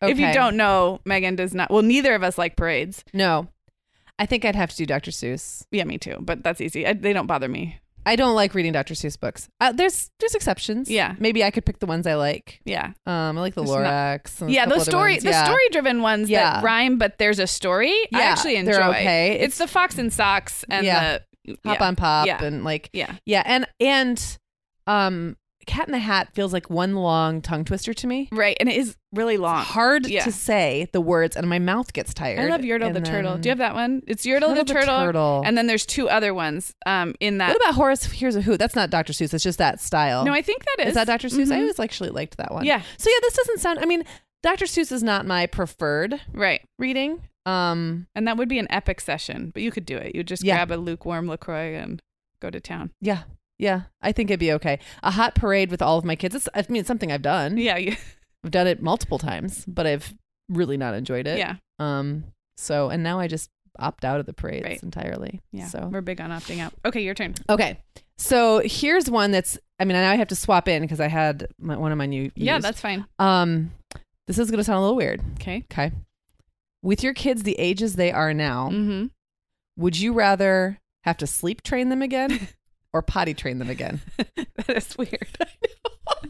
If 0.00 0.18
you 0.18 0.32
don't 0.32 0.56
know, 0.56 1.00
Meagan 1.04 1.36
does 1.36 1.52
not. 1.52 1.70
Well, 1.70 1.82
neither 1.82 2.14
of 2.14 2.22
us 2.22 2.38
like 2.38 2.56
parades. 2.56 3.04
No. 3.12 3.48
I 4.18 4.24
think 4.24 4.46
I'd 4.46 4.54
have 4.54 4.70
to 4.70 4.76
do 4.76 4.86
Dr. 4.86 5.10
Seuss. 5.10 5.66
Yeah, 5.70 5.84
me 5.84 5.98
too. 5.98 6.16
But 6.20 6.42
that's 6.42 6.60
easy. 6.60 6.86
I, 6.86 6.94
they 6.94 7.12
don't 7.12 7.26
bother 7.26 7.48
me. 7.48 7.80
I 8.04 8.16
don't 8.16 8.34
like 8.34 8.54
reading 8.54 8.72
Dr. 8.72 8.94
Seuss 8.94 9.18
books. 9.18 9.48
Uh, 9.60 9.72
there's 9.72 10.10
there's 10.18 10.34
exceptions. 10.34 10.90
Yeah. 10.90 11.14
Maybe 11.18 11.44
I 11.44 11.50
could 11.50 11.64
pick 11.64 11.78
the 11.78 11.86
ones 11.86 12.06
I 12.06 12.14
like. 12.14 12.60
Yeah, 12.64 12.92
Um, 13.06 13.38
I 13.38 13.40
like 13.40 13.54
the 13.54 13.62
There's 13.62 13.74
not- 13.76 13.84
Lorax. 13.84 14.40
and 14.42 14.50
yeah. 14.50 14.66
Those 14.66 14.84
story, 14.84 15.18
the 15.18 15.30
Yeah. 15.30 15.44
story-driven 15.44 16.02
ones 16.02 16.28
Yeah. 16.30 16.54
that 16.54 16.64
rhyme, 16.64 16.98
but 16.98 17.18
there's 17.18 17.38
a 17.38 17.46
story. 17.46 17.94
I 18.14 18.22
actually 18.22 18.56
enjoy. 18.56 18.72
they're 18.72 18.88
okay. 18.90 19.38
It's, 19.40 19.58
the 19.58 19.66
Fox 19.68 19.98
and 19.98 20.12
Socks 20.12 20.64
and 20.68 20.84
Yeah. 20.86 21.18
the 21.44 21.56
Hop 21.64 21.80
yeah. 21.80 21.86
on 21.86 21.96
pop 21.96 22.26
Yeah. 22.26 22.42
and 22.44 22.62
like 22.64 22.88
Yeah, 22.92 23.14
yeah, 23.26 23.42
and 23.44 23.66
and 23.80 24.38
um, 24.86 25.36
Cat 25.66 25.86
in 25.88 25.92
the 25.92 25.98
Hat 25.98 26.28
feels 26.34 26.52
like 26.52 26.68
one 26.70 26.94
long 26.96 27.40
tongue 27.40 27.64
twister 27.64 27.94
to 27.94 28.06
me. 28.06 28.28
right. 28.32 28.56
And 28.60 28.68
it 28.68 28.76
is 28.76 28.96
really 29.12 29.36
long. 29.36 29.60
It's 29.60 29.70
hard 29.70 30.06
Yeah. 30.06 30.24
to 30.24 30.32
say 30.32 30.88
the 30.92 31.00
words, 31.00 31.36
and 31.36 31.48
my 31.48 31.58
mouth 31.58 31.92
gets 31.92 32.12
tired. 32.14 32.38
I 32.40 32.46
love 32.48 32.62
Yertle 32.62 32.90
the 32.92 32.96
And 32.98 33.06
turtle. 33.06 33.36
Do 33.38 33.48
you 33.48 33.50
have 33.50 33.58
that 33.58 33.74
one? 33.74 34.02
It's 34.06 34.24
Yertle, 34.24 34.54
the, 34.54 34.64
the 34.64 34.72
turtle, 34.72 34.98
Turtle. 35.00 35.42
and 35.44 35.56
then 35.56 35.66
there's 35.66 35.84
two 35.86 36.08
other 36.08 36.32
ones. 36.34 36.74
Um, 36.86 37.14
in 37.20 37.38
that. 37.38 37.48
What 37.48 37.56
about 37.56 37.74
Horton 37.74 38.10
Hears 38.12 38.36
a 38.36 38.40
Who? 38.42 38.56
That's 38.56 38.74
not 38.74 38.90
Dr. 38.90 39.12
Seuss. 39.12 39.32
It's 39.34 39.44
just 39.44 39.58
that 39.58 39.80
style. 39.80 40.24
no, 40.24 40.32
I 40.32 40.42
think 40.42 40.64
that 40.64 40.82
is. 40.84 40.88
is 40.88 40.94
that 40.94 41.06
Dr. 41.06 41.28
Seuss? 41.28 41.50
I 41.52 41.56
Mhm. 41.56 41.60
always 41.60 41.80
actually 41.80 42.10
liked 42.10 42.36
that 42.38 42.52
one. 42.52 42.64
Yeah. 42.64 42.80
So 42.98 43.10
yeah, 43.10 43.16
this 43.22 43.34
doesn't 43.34 43.58
sound. 43.60 43.78
I 43.80 43.84
mean, 43.86 44.04
Dr. 44.42 44.64
Seuss 44.64 44.90
is 44.92 45.02
not 45.02 45.26
my 45.26 45.46
preferred 45.46 46.20
Right. 46.32 46.62
reading. 46.78 47.22
Um, 47.46 48.06
And 48.14 48.26
that 48.28 48.36
would 48.36 48.48
be 48.48 48.58
an 48.58 48.66
epic 48.70 49.00
session, 49.00 49.50
but 49.52 49.62
you 49.62 49.70
could 49.70 49.84
do 49.86 49.96
it. 49.96 50.14
You 50.14 50.22
just 50.24 50.42
Yeah. 50.44 50.56
grab 50.56 50.70
a 50.72 50.80
lukewarm 50.80 51.26
LaCroix 51.28 51.74
and 51.76 52.00
go 52.40 52.50
to 52.50 52.60
town. 52.60 52.90
yeah, 53.00 53.22
yeah, 53.62 53.82
I 54.02 54.12
think 54.12 54.30
it'd 54.30 54.40
be 54.40 54.52
okay. 54.52 54.78
A 55.02 55.10
hot 55.12 55.34
parade 55.34 55.70
with 55.70 55.80
all 55.80 55.96
of 55.98 56.04
my 56.04 56.16
kids. 56.16 56.34
It's, 56.34 56.48
I 56.54 56.64
mean, 56.68 56.80
it's 56.80 56.88
something 56.88 57.12
I've 57.12 57.22
done. 57.22 57.56
Yeah. 57.56 57.76
You, 57.76 57.96
I've 58.44 58.50
done 58.50 58.66
it 58.66 58.82
multiple 58.82 59.18
times, 59.18 59.64
but 59.66 59.86
I've 59.86 60.12
really 60.48 60.76
not 60.76 60.94
enjoyed 60.94 61.26
it. 61.26 61.38
yeah. 61.38 61.56
Um. 61.78 62.24
So 62.56 62.90
and 62.90 63.02
now 63.02 63.18
I 63.20 63.26
just 63.28 63.50
opt 63.78 64.04
out 64.04 64.20
of 64.20 64.26
the 64.26 64.32
parades 64.34 64.64
Right. 64.66 64.82
entirely. 64.82 65.40
Yeah. 65.52 65.66
So 65.66 65.88
We're 65.90 66.00
big 66.02 66.20
on 66.20 66.30
opting 66.30 66.58
out. 66.60 66.72
Okay, 66.84 67.02
your 67.02 67.14
turn. 67.14 67.34
okay. 67.48 67.78
So 68.18 68.60
here's 68.64 69.08
one 69.10 69.30
that's. 69.30 69.58
I 69.80 69.84
mean, 69.84 69.96
I 69.96 70.02
now 70.02 70.10
I 70.12 70.16
have 70.16 70.28
to 70.28 70.36
swap 70.36 70.68
in 70.68 70.82
because 70.82 71.00
I 71.00 71.08
had 71.08 71.48
my, 71.58 71.76
one 71.76 71.90
of 71.92 71.98
my 71.98 72.06
new. 72.06 72.30
Yeah, 72.36 72.56
used. 72.56 72.64
that's 72.66 72.80
fine. 72.80 73.04
Um, 73.18 73.72
this 74.26 74.38
is 74.38 74.50
gonna 74.50 74.64
sound 74.64 74.78
a 74.78 74.80
little 74.82 74.96
weird. 74.96 75.20
Okay. 75.40 75.64
Okay. 75.72 75.92
With 76.82 77.02
your 77.02 77.14
kids 77.14 77.42
the 77.44 77.58
ages 77.58 77.94
they 77.96 78.10
are 78.12 78.34
now, 78.34 78.68
Mm-hmm. 78.70 79.06
would 79.76 79.98
you 79.98 80.12
rather 80.12 80.78
have 81.04 81.16
to 81.18 81.26
sleep 81.26 81.62
train 81.62 81.88
them 81.88 82.02
again 82.02 82.48
or 82.92 83.02
potty 83.02 83.34
train 83.34 83.58
them 83.58 83.70
again? 83.70 84.00
that 84.16 84.76
is 84.76 84.96
weird. 84.96 85.28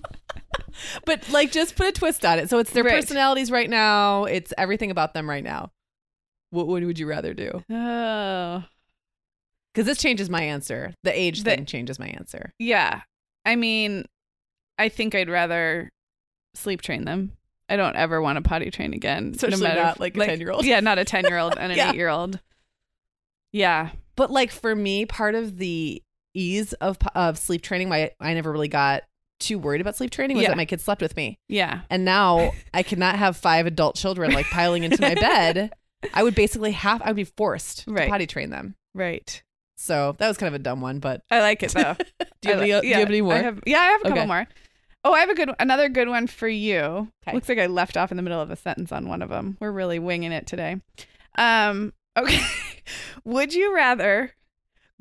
but 1.05 1.29
like 1.31 1.53
just 1.53 1.77
put 1.77 1.88
a 1.88 1.92
twist 1.92 2.25
on 2.25 2.38
it. 2.38 2.48
So 2.51 2.59
it's 2.59 2.70
their 2.72 2.85
Right. 2.85 2.94
personalities 2.94 3.51
right 3.51 3.68
now, 3.70 4.25
it's 4.25 4.53
everything 4.59 4.90
about 4.90 5.14
them 5.14 5.29
right 5.29 5.44
now. 5.44 5.70
What, 6.51 6.66
what 6.66 6.83
would 6.83 6.98
you 6.98 7.07
rather 7.07 7.35
do? 7.35 7.62
oh. 7.70 8.64
Because 9.75 9.87
this 9.87 9.98
changes 9.98 10.29
my 10.29 10.42
answer. 10.42 10.92
The 11.03 11.18
age 11.18 11.44
The- 11.44 11.51
thing 11.57 11.64
changes 11.64 11.98
my 11.98 12.09
answer. 12.09 12.53
Yeah. 12.59 13.01
I 13.46 13.57
mean, 13.57 14.05
I 14.79 14.90
think 14.90 15.14
I'd 15.14 15.31
rather 15.31 15.90
sleep 16.55 16.83
train 16.83 17.07
them. 17.07 17.33
I 17.70 17.77
don't 17.77 17.96
ever 17.96 18.20
want 18.20 18.37
to 18.37 18.42
potty 18.42 18.70
train 18.70 18.92
again. 18.92 19.33
Especially 19.35 19.62
not, 19.68 19.98
like, 19.98 20.14
a 20.14 20.20
10-year-old. 20.20 20.66
Yeah, 20.66 20.81
not 20.81 20.98
a 20.98 21.05
10 21.07 21.25
year 21.25 21.38
old 21.38 21.57
and 21.57 21.72
an 21.72 21.79
Yeah. 21.79 21.90
8 21.92 21.94
year 21.96 22.09
old. 22.11 22.38
Yeah. 23.51 23.90
But 24.14 24.31
like 24.31 24.51
for 24.51 24.77
me, 24.77 25.07
part 25.07 25.35
of 25.35 25.57
the 25.57 26.03
ease 26.34 26.72
of 26.74 26.98
of 27.14 27.38
sleep 27.38 27.62
training, 27.62 27.88
my 27.88 28.10
I 28.20 28.34
never 28.34 28.50
really 28.52 28.68
got 28.68 29.02
too 29.40 29.58
worried 29.58 29.80
about 29.80 29.96
sleep 29.96 30.10
training 30.10 30.36
was 30.36 30.42
Yeah. 30.44 30.50
that 30.50 30.56
my 30.56 30.64
kids 30.64 30.84
slept 30.84 31.02
with 31.02 31.16
me. 31.16 31.38
Yeah. 31.48 31.80
And 31.90 32.04
now 32.04 32.52
I 32.72 32.82
cannot 32.84 33.16
have 33.16 33.36
five 33.36 33.66
adult 33.66 33.96
children 33.96 34.32
like 34.32 34.46
piling 34.46 34.84
into 34.84 35.00
my 35.00 35.14
bed. 35.14 35.72
I 36.14 36.22
would 36.22 36.34
basically 36.34 36.72
have 36.72 37.02
I 37.02 37.08
would 37.08 37.16
be 37.16 37.24
forced 37.24 37.84
Right. 37.88 38.04
to 38.04 38.10
potty 38.10 38.26
train 38.26 38.50
them. 38.50 38.76
Right. 38.94 39.42
So 39.76 40.14
that 40.18 40.28
was 40.28 40.36
kind 40.36 40.48
of 40.48 40.60
a 40.60 40.62
dumb 40.62 40.80
one, 40.80 41.00
but 41.00 41.22
I 41.30 41.40
like 41.40 41.62
it 41.64 41.72
though. 41.72 41.96
do 42.40 42.48
you 42.48 42.50
have, 42.54 42.62
any, 42.62 42.72
li- 42.72 42.80
do 42.82 42.86
you 42.88 42.94
have 42.94 43.08
any 43.08 43.20
more? 43.20 43.34
I 43.34 43.38
have, 43.42 43.60
yeah, 43.66 43.80
I 43.80 43.86
have 43.86 44.00
a 44.04 44.08
couple 44.10 44.26
more. 44.26 44.46
Oh, 45.04 45.12
I 45.12 45.18
have 45.18 45.30
a 45.30 45.34
good, 45.34 45.50
another 45.58 45.88
good 45.88 46.06
one 46.08 46.28
for 46.28 46.46
you. 46.46 46.78
Okay. 47.26 47.34
Looks 47.34 47.48
like 47.48 47.58
I 47.58 47.66
left 47.66 47.96
off 47.96 48.12
in 48.12 48.16
the 48.16 48.22
middle 48.22 48.40
of 48.40 48.52
a 48.52 48.56
sentence 48.56 48.92
on 48.92 49.08
one 49.08 49.20
of 49.22 49.28
them. 49.30 49.56
We're 49.58 49.72
really 49.72 49.98
winging 49.98 50.30
it 50.30 50.46
today. 50.46 50.76
Um, 51.36 51.92
okay. 52.16 52.40
Would 53.24 53.52
you 53.54 53.74
rather 53.74 54.32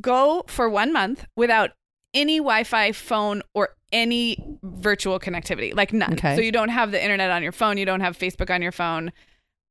go 0.01 0.43
for 0.47 0.69
one 0.69 0.91
month 0.91 1.25
without 1.35 1.71
any 2.13 2.37
Wi-Fi, 2.39 2.91
phone, 2.91 3.41
or 3.53 3.69
any 3.91 4.37
virtual 4.63 5.19
connectivity? 5.19 5.73
Like 5.75 5.93
none. 5.93 6.13
Okay. 6.13 6.35
So 6.35 6.41
you 6.41 6.51
don't 6.51 6.69
have 6.69 6.91
the 6.91 7.01
internet 7.01 7.31
on 7.31 7.43
your 7.43 7.51
phone. 7.51 7.77
You 7.77 7.85
don't 7.85 8.01
have 8.01 8.17
Facebook 8.17 8.53
on 8.53 8.61
your 8.61 8.71
phone. 8.71 9.11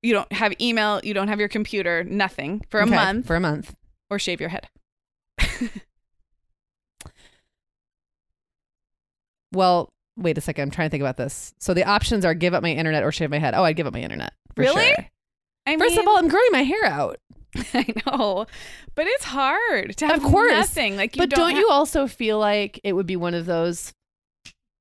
You 0.02 0.14
don't 0.14 0.32
have 0.32 0.54
email. 0.60 1.00
You 1.04 1.12
don't 1.12 1.28
have 1.28 1.38
your 1.40 1.48
computer. 1.48 2.04
Nothing 2.04 2.62
for 2.70 2.80
a 2.80 2.84
Okay, 2.84 2.94
month, 2.94 3.26
For 3.26 3.36
a 3.36 3.40
month. 3.40 3.74
or 4.08 4.18
shave 4.18 4.40
your 4.40 4.48
head. 4.50 4.68
Well, 9.52 9.92
wait 10.16 10.38
a 10.38 10.40
second. 10.40 10.62
I'm 10.62 10.70
trying 10.70 10.86
to 10.88 10.90
think 10.90 11.00
about 11.02 11.16
this. 11.16 11.54
So 11.58 11.74
the 11.74 11.84
options 11.84 12.24
are 12.24 12.34
give 12.34 12.54
up 12.54 12.62
my 12.62 12.70
internet 12.70 13.02
or 13.02 13.12
shave 13.12 13.30
my 13.30 13.38
head. 13.38 13.54
Oh, 13.54 13.64
I'd 13.64 13.76
give 13.76 13.86
up 13.86 13.92
my 13.92 14.00
internet. 14.00 14.32
Really? 14.56 14.84
sure. 14.86 15.06
I 15.66 15.76
First 15.76 15.90
mean- 15.96 16.00
of 16.00 16.08
all, 16.08 16.18
I'm 16.18 16.28
growing 16.28 16.48
my 16.52 16.62
hair 16.62 16.84
out. 16.84 17.18
I 17.74 17.86
know, 18.06 18.46
but 18.94 19.06
it's 19.06 19.24
hard 19.24 19.96
to 19.96 20.06
have 20.06 20.24
Of 20.24 20.30
course. 20.30 20.52
nothing. 20.52 20.96
Like, 20.96 21.16
you 21.16 21.22
but 21.22 21.30
don't, 21.30 21.38
don't, 21.40 21.52
ha- 21.54 21.58
you 21.58 21.68
also 21.70 22.06
feel 22.06 22.38
like 22.38 22.80
it 22.84 22.92
would 22.92 23.06
be 23.06 23.16
one 23.16 23.34
of 23.34 23.46
those 23.46 23.92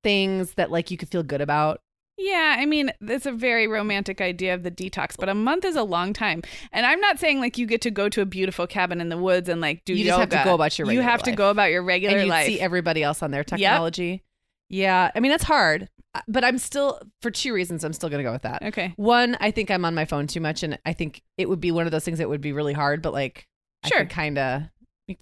things 0.04 0.54
that 0.54 0.72
like 0.72 0.92
you 0.92 0.98
could 0.98 1.10
feel 1.10 1.24
good 1.24 1.42
about? 1.42 1.82
Yeah, 2.22 2.58
I 2.60 2.66
mean, 2.66 2.92
it's 3.00 3.26
a 3.26 3.32
very 3.32 3.66
romantic 3.66 4.20
idea 4.20 4.54
of 4.54 4.64
the 4.64 4.72
detox, 4.72 5.16
but 5.18 5.30
a 5.30 5.34
month 5.34 5.64
is 5.64 5.78
a 5.78 5.84
long 5.84 6.12
time. 6.12 6.42
And 6.74 6.86
I'm 6.86 7.00
not 7.00 7.18
saying 7.18 7.40
like 7.40 7.58
you 7.58 7.66
get 7.66 7.80
to 7.82 7.92
go 7.92 8.10
to 8.10 8.20
a 8.22 8.26
beautiful 8.26 8.68
cabin 8.68 9.00
in 9.00 9.08
the 9.08 9.18
woods 9.18 9.48
and 9.48 9.62
like 9.62 9.86
do 9.86 9.94
You 9.94 10.04
just 10.06 10.20
have 10.20 10.30
to 10.30 10.42
go 10.44 10.54
about 10.54 10.78
your 10.78 10.86
You 10.88 11.00
regular 11.00 11.10
have 11.12 11.24
to 11.24 11.32
go 11.32 11.50
about 11.50 11.72
your 11.72 11.82
regular 11.82 12.18
and 12.18 12.26
you 12.26 12.30
life. 12.30 12.46
see 12.46 12.60
everybody 12.60 13.04
else 13.04 13.24
on 13.24 13.32
their 13.32 13.46
technology. 13.46 14.24
Yeah, 14.70 15.12
I 15.16 15.20
mean 15.22 15.32
that's 15.32 15.46
hard, 15.46 15.88
but 16.28 16.44
I'm 16.44 16.58
still 16.58 17.00
for 17.22 17.32
two 17.32 17.54
reasons. 17.54 17.84
I'm 17.84 17.94
still 17.94 18.10
gonna 18.10 18.24
go 18.24 18.32
with 18.32 18.42
that. 18.44 18.64
okay. 18.64 18.94
One, 18.98 19.38
I 19.40 19.52
think 19.52 19.70
I'm 19.72 19.86
on 19.86 19.94
my 19.96 20.06
phone 20.06 20.28
too 20.28 20.40
much, 20.42 20.64
and 20.64 20.78
I 20.86 20.94
think 20.94 21.22
it 21.38 21.48
would 21.50 21.60
be 21.60 21.72
one 21.72 21.86
of 21.86 21.92
those 21.92 22.04
things 22.06 22.18
that 22.20 22.30
would 22.30 22.42
be 22.42 22.52
really 22.52 22.74
hard. 22.74 23.02
But 23.02 23.14
like, 23.14 23.48
Sure. 23.86 24.02
I 24.02 24.06
kind 24.06 24.38
of 24.38 24.64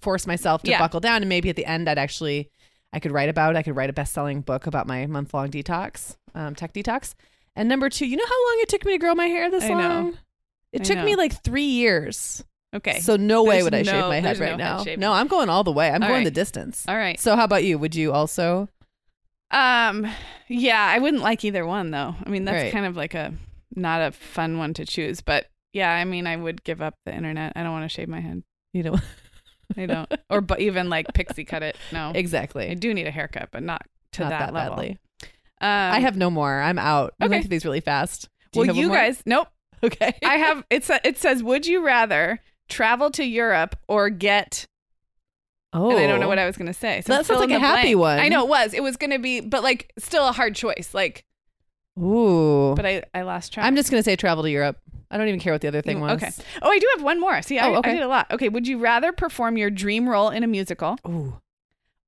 force 0.00 0.26
myself 0.26 0.62
to 0.62 0.70
Yeah. 0.70 0.78
buckle 0.78 1.00
down, 1.00 1.22
and 1.22 1.28
maybe 1.28 1.48
at 1.50 1.56
the 1.56 1.64
end, 1.66 1.88
I'd 1.88 1.98
actually, 1.98 2.50
I 2.92 3.00
could 3.00 3.12
write 3.12 3.28
about. 3.28 3.54
it. 3.54 3.58
I 3.58 3.62
could 3.62 3.76
write 3.76 3.90
a 3.90 3.92
best-selling 3.92 4.40
book 4.40 4.66
about 4.66 4.86
my 4.86 5.06
month-long 5.06 5.50
detox, 5.50 6.16
um, 6.34 6.54
tech 6.54 6.72
detox. 6.72 7.14
And 7.54 7.68
number 7.68 7.88
two, 7.90 8.06
you 8.06 8.16
know 8.16 8.26
how 8.26 8.46
long 8.48 8.56
it 8.60 8.68
took 8.68 8.84
me 8.84 8.92
to 8.92 8.98
grow 8.98 9.14
my 9.14 9.26
hair 9.26 9.50
this 9.50 9.64
I 9.64 9.68
know. 9.68 9.74
long? 9.76 10.18
It 10.72 10.82
I 10.82 10.84
took 10.84 11.04
me 11.04 11.16
like 11.16 11.42
three 11.42 11.64
years. 11.64 12.44
Okay. 12.74 13.00
So 13.00 13.16
no 13.16 13.44
way 13.44 13.62
would 13.62 13.74
I 13.74 13.82
shave 13.82 14.04
my 14.04 14.20
head 14.20 14.38
right 14.38 14.56
no 14.58 14.82
now. 14.84 14.84
No, 14.98 15.12
I'm 15.12 15.26
going 15.26 15.48
all 15.48 15.64
the 15.64 15.72
way. 15.72 15.88
I'm 15.88 16.02
All 16.02 16.08
going 16.08 16.20
right. 16.20 16.24
the 16.24 16.30
distance. 16.30 16.84
All 16.86 16.96
right. 16.96 17.18
So 17.18 17.34
how 17.36 17.44
about 17.44 17.64
you? 17.64 17.78
Would 17.78 17.94
you 17.94 18.12
also? 18.12 18.68
Um 19.50 20.06
yeah, 20.48 20.84
I 20.84 20.98
wouldn't 20.98 21.22
like 21.22 21.44
either 21.44 21.66
one 21.66 21.90
though. 21.90 22.14
I 22.24 22.28
mean, 22.28 22.44
that's 22.44 22.62
Right. 22.64 22.72
kind 22.72 22.86
of 22.86 22.96
like 22.96 23.14
a 23.14 23.32
not 23.74 24.02
a 24.02 24.12
fun 24.12 24.58
one 24.58 24.74
to 24.74 24.84
choose, 24.84 25.20
but 25.20 25.46
yeah, 25.72 25.92
I 25.92 26.04
mean, 26.04 26.26
I 26.26 26.36
would 26.36 26.64
give 26.64 26.80
up 26.82 26.94
the 27.06 27.14
internet. 27.14 27.52
I 27.56 27.62
don't 27.62 27.72
want 27.72 27.84
to 27.84 27.94
shave 27.94 28.08
my 28.08 28.20
head. 28.20 28.42
You 28.72 28.82
know 28.84 28.96
I 29.76 29.86
don't. 29.86 30.12
or 30.30 30.40
but 30.40 30.60
even 30.60 30.88
like 30.88 31.06
pixie 31.14 31.44
cut 31.44 31.62
it. 31.62 31.76
No. 31.92 32.12
Exactly. 32.14 32.70
I 32.70 32.74
do 32.74 32.92
need 32.94 33.06
a 33.06 33.10
haircut, 33.10 33.48
but 33.52 33.62
not 33.62 33.82
to 34.12 34.22
Not 34.22 34.30
that, 34.30 34.38
that 34.46 34.54
level. 34.54 34.76
badly. 34.76 34.98
Um, 35.60 35.68
I 35.68 36.00
have 36.00 36.16
no 36.16 36.30
more. 36.30 36.60
I'm 36.60 36.78
out. 36.78 37.14
We 37.20 37.26
okay. 37.26 37.30
went 37.30 37.44
through 37.44 37.50
these 37.50 37.64
really 37.64 37.80
fast. 37.80 38.28
Do 38.52 38.60
well, 38.60 38.74
you, 38.76 38.88
more? 38.88 38.96
guys, 38.96 39.22
nope. 39.26 39.48
Okay. 39.84 40.12
I 40.24 40.36
have. 40.38 40.64
It's 40.70 40.90
a, 40.90 40.98
it 41.06 41.18
says, 41.18 41.40
would 41.40 41.64
you 41.64 41.84
rather 41.86 42.40
travel 42.68 43.10
to 43.12 43.24
Europe 43.24 43.76
or 43.86 44.10
get? 44.10 44.66
Oh, 45.72 45.90
And 45.90 45.98
I 45.98 46.06
don't 46.06 46.20
know 46.20 46.26
oh. 46.26 46.28
what 46.28 46.38
I 46.38 46.46
was 46.46 46.56
going 46.56 46.66
to 46.66 46.72
say. 46.72 47.02
So 47.06 47.12
That 47.12 47.26
sounds 47.26 47.40
like 47.40 47.50
a 47.50 47.58
happy 47.58 47.94
blank. 47.94 47.98
one. 47.98 48.18
I 48.18 48.28
know 48.28 48.42
it 48.44 48.48
was. 48.48 48.74
It 48.74 48.82
was 48.82 48.96
going 48.96 49.10
to 49.10 49.18
be, 49.18 49.40
but 49.40 49.62
like 49.62 49.92
still 49.98 50.26
a 50.28 50.32
hard 50.32 50.54
choice. 50.54 50.90
Like, 50.92 51.24
Ooh. 51.98 52.74
but 52.76 52.86
I 52.86 53.02
I 53.14 53.22
lost 53.22 53.52
track. 53.52 53.66
I'm 53.66 53.74
just 53.76 53.90
gonna 53.90 54.02
say 54.02 54.14
travel 54.16 54.44
to 54.44 54.50
Europe. 54.50 54.78
I 55.10 55.16
don't 55.18 55.28
even 55.28 55.40
care 55.40 55.52
what 55.52 55.62
the 55.62 55.68
other 55.68 55.82
thing 55.82 56.00
was. 56.00 56.22
okay. 56.22 56.30
Oh, 56.62 56.70
I 56.70 56.78
do 56.78 56.86
have 56.96 57.02
one 57.02 57.18
more. 57.18 57.40
See, 57.42 57.58
I, 57.58 57.68
Oh, 57.68 57.76
okay. 57.76 57.90
I 57.90 57.94
did 57.94 58.02
a 58.02 58.08
lot. 58.08 58.30
Okay, 58.30 58.48
would 58.50 58.68
you 58.68 58.78
rather 58.78 59.10
perform 59.10 59.56
your 59.56 59.70
dream 59.70 60.08
role 60.08 60.28
in 60.28 60.44
a 60.44 60.46
musical 60.46 60.98
Ooh. 61.08 61.40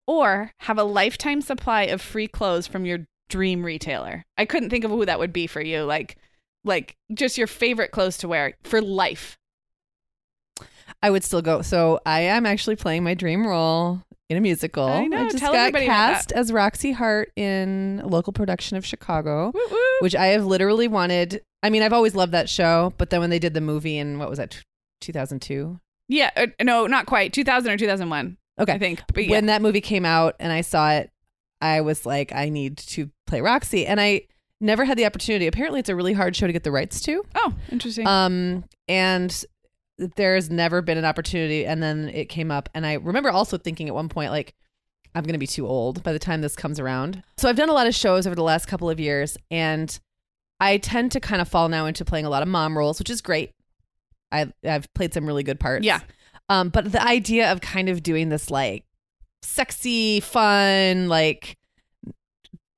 or 0.06 0.52
have 0.58 0.78
a 0.78 0.84
lifetime 0.84 1.40
supply 1.40 1.84
of 1.84 2.00
free 2.02 2.28
clothes 2.28 2.66
from 2.66 2.84
your 2.84 3.06
dream 3.30 3.64
retailer? 3.64 4.24
I 4.36 4.44
couldn't 4.44 4.68
think 4.70 4.84
of 4.84 4.90
who 4.90 5.06
that 5.06 5.18
would 5.18 5.32
be 5.32 5.46
for 5.46 5.62
you. 5.62 5.82
Like, 5.84 6.18
like 6.62 6.96
just 7.14 7.38
your 7.38 7.46
favorite 7.46 7.90
clothes 7.90 8.18
to 8.18 8.28
wear 8.28 8.52
for 8.64 8.82
life. 8.82 9.38
I 11.02 11.10
would 11.10 11.24
still 11.24 11.42
go. 11.42 11.62
So 11.62 12.00
I 12.04 12.20
am 12.20 12.44
actually 12.46 12.76
playing 12.76 13.04
my 13.04 13.14
dream 13.14 13.46
role 13.46 14.02
in 14.28 14.36
a 14.36 14.40
musical. 14.40 14.84
I 14.84 15.06
know. 15.06 15.24
just 15.24 15.38
Tell 15.38 15.52
got 15.52 15.60
everybody 15.60 15.86
about 15.86 15.96
that. 16.08 16.12
cast 16.14 16.32
as 16.32 16.52
Roxie 16.52 16.92
Hart 16.92 17.32
in 17.36 18.00
a 18.04 18.06
local 18.06 18.32
production 18.32 18.76
of 18.76 18.84
Chicago, 18.86 19.50
Woo 19.54 19.60
woo. 19.70 19.78
which 20.00 20.14
I 20.14 20.26
have 20.26 20.44
literally 20.44 20.88
wanted. 20.88 21.42
I 21.62 21.70
mean, 21.70 21.82
I've 21.82 21.92
always 21.92 22.14
loved 22.14 22.32
that 22.32 22.48
show, 22.48 22.92
but 22.98 23.10
then 23.10 23.20
when 23.20 23.30
they 23.30 23.38
did 23.38 23.54
the 23.54 23.60
movie 23.60 23.96
in 23.98 24.18
what 24.18 24.28
was 24.28 24.38
that, 24.38 24.56
2002? 25.00 25.80
Yeah, 26.08 26.30
uh, 26.36 26.46
no, 26.62 26.86
not 26.86 27.06
quite. 27.06 27.32
2000 27.32 27.70
or 27.72 27.76
2001, 27.76 28.36
Okay. 28.60 28.72
I 28.72 28.78
think. 28.78 29.02
But 29.12 29.24
yeah. 29.24 29.30
when 29.32 29.46
that 29.46 29.62
movie 29.62 29.80
came 29.80 30.04
out 30.04 30.36
and 30.40 30.52
I 30.52 30.60
saw 30.60 30.90
it, 30.92 31.10
I 31.60 31.80
was 31.82 32.04
like, 32.06 32.32
I 32.34 32.48
need 32.48 32.78
to 32.78 33.10
play 33.26 33.40
Roxie, 33.40 33.86
and 33.86 34.00
I 34.00 34.22
never 34.60 34.84
had 34.84 34.98
the 34.98 35.06
opportunity. 35.06 35.46
Apparently, 35.46 35.80
it's 35.80 35.88
a 35.88 35.96
really 35.96 36.12
hard 36.14 36.34
show 36.36 36.46
to 36.46 36.52
get 36.52 36.64
the 36.64 36.70
rights 36.72 37.00
to. 37.02 37.22
oh, 37.36 37.54
interesting. 37.70 38.06
Um, 38.06 38.64
and 38.88 39.44
there's 40.16 40.50
never 40.50 40.82
been 40.82 40.98
an 40.98 41.04
opportunity. 41.04 41.66
And 41.66 41.82
then 41.82 42.08
it 42.08 42.28
came 42.28 42.50
up, 42.50 42.68
and 42.74 42.86
I 42.86 42.94
remember 42.94 43.30
also 43.30 43.58
thinking 43.58 43.88
at 43.88 43.94
one 43.94 44.08
point, 44.08 44.30
like, 44.30 44.54
I'm 45.14 45.24
going 45.24 45.32
to 45.32 45.38
be 45.38 45.46
too 45.46 45.66
old 45.66 46.02
by 46.02 46.12
the 46.12 46.18
time 46.18 46.40
this 46.40 46.54
comes 46.54 46.78
around. 46.78 47.22
So 47.36 47.48
I've 47.48 47.56
done 47.56 47.68
a 47.68 47.72
lot 47.72 47.86
of 47.86 47.94
shows 47.94 48.26
over 48.26 48.36
the 48.36 48.42
last 48.42 48.66
couple 48.66 48.88
of 48.88 49.00
years, 49.00 49.36
and 49.50 49.98
I 50.60 50.76
tend 50.78 51.12
to 51.12 51.20
kind 51.20 51.40
of 51.42 51.48
fall 51.48 51.68
now 51.68 51.86
into 51.86 52.04
playing 52.04 52.26
a 52.26 52.30
lot 52.30 52.42
of 52.42 52.48
mom 52.48 52.76
roles, 52.78 52.98
which 52.98 53.10
is 53.10 53.20
great. 53.20 53.52
I 54.30 54.52
I've 54.64 54.92
played 54.94 55.12
some 55.12 55.26
really 55.26 55.42
good 55.42 55.58
parts. 55.58 55.84
Yeah. 55.84 56.00
Um, 56.48 56.68
but 56.68 56.92
the 56.92 57.02
idea 57.02 57.50
of 57.50 57.60
kind 57.60 57.88
of 57.88 58.02
doing 58.02 58.28
this 58.28 58.50
like 58.50 58.84
sexy, 59.42 60.20
fun, 60.20 61.08
like 61.08 61.56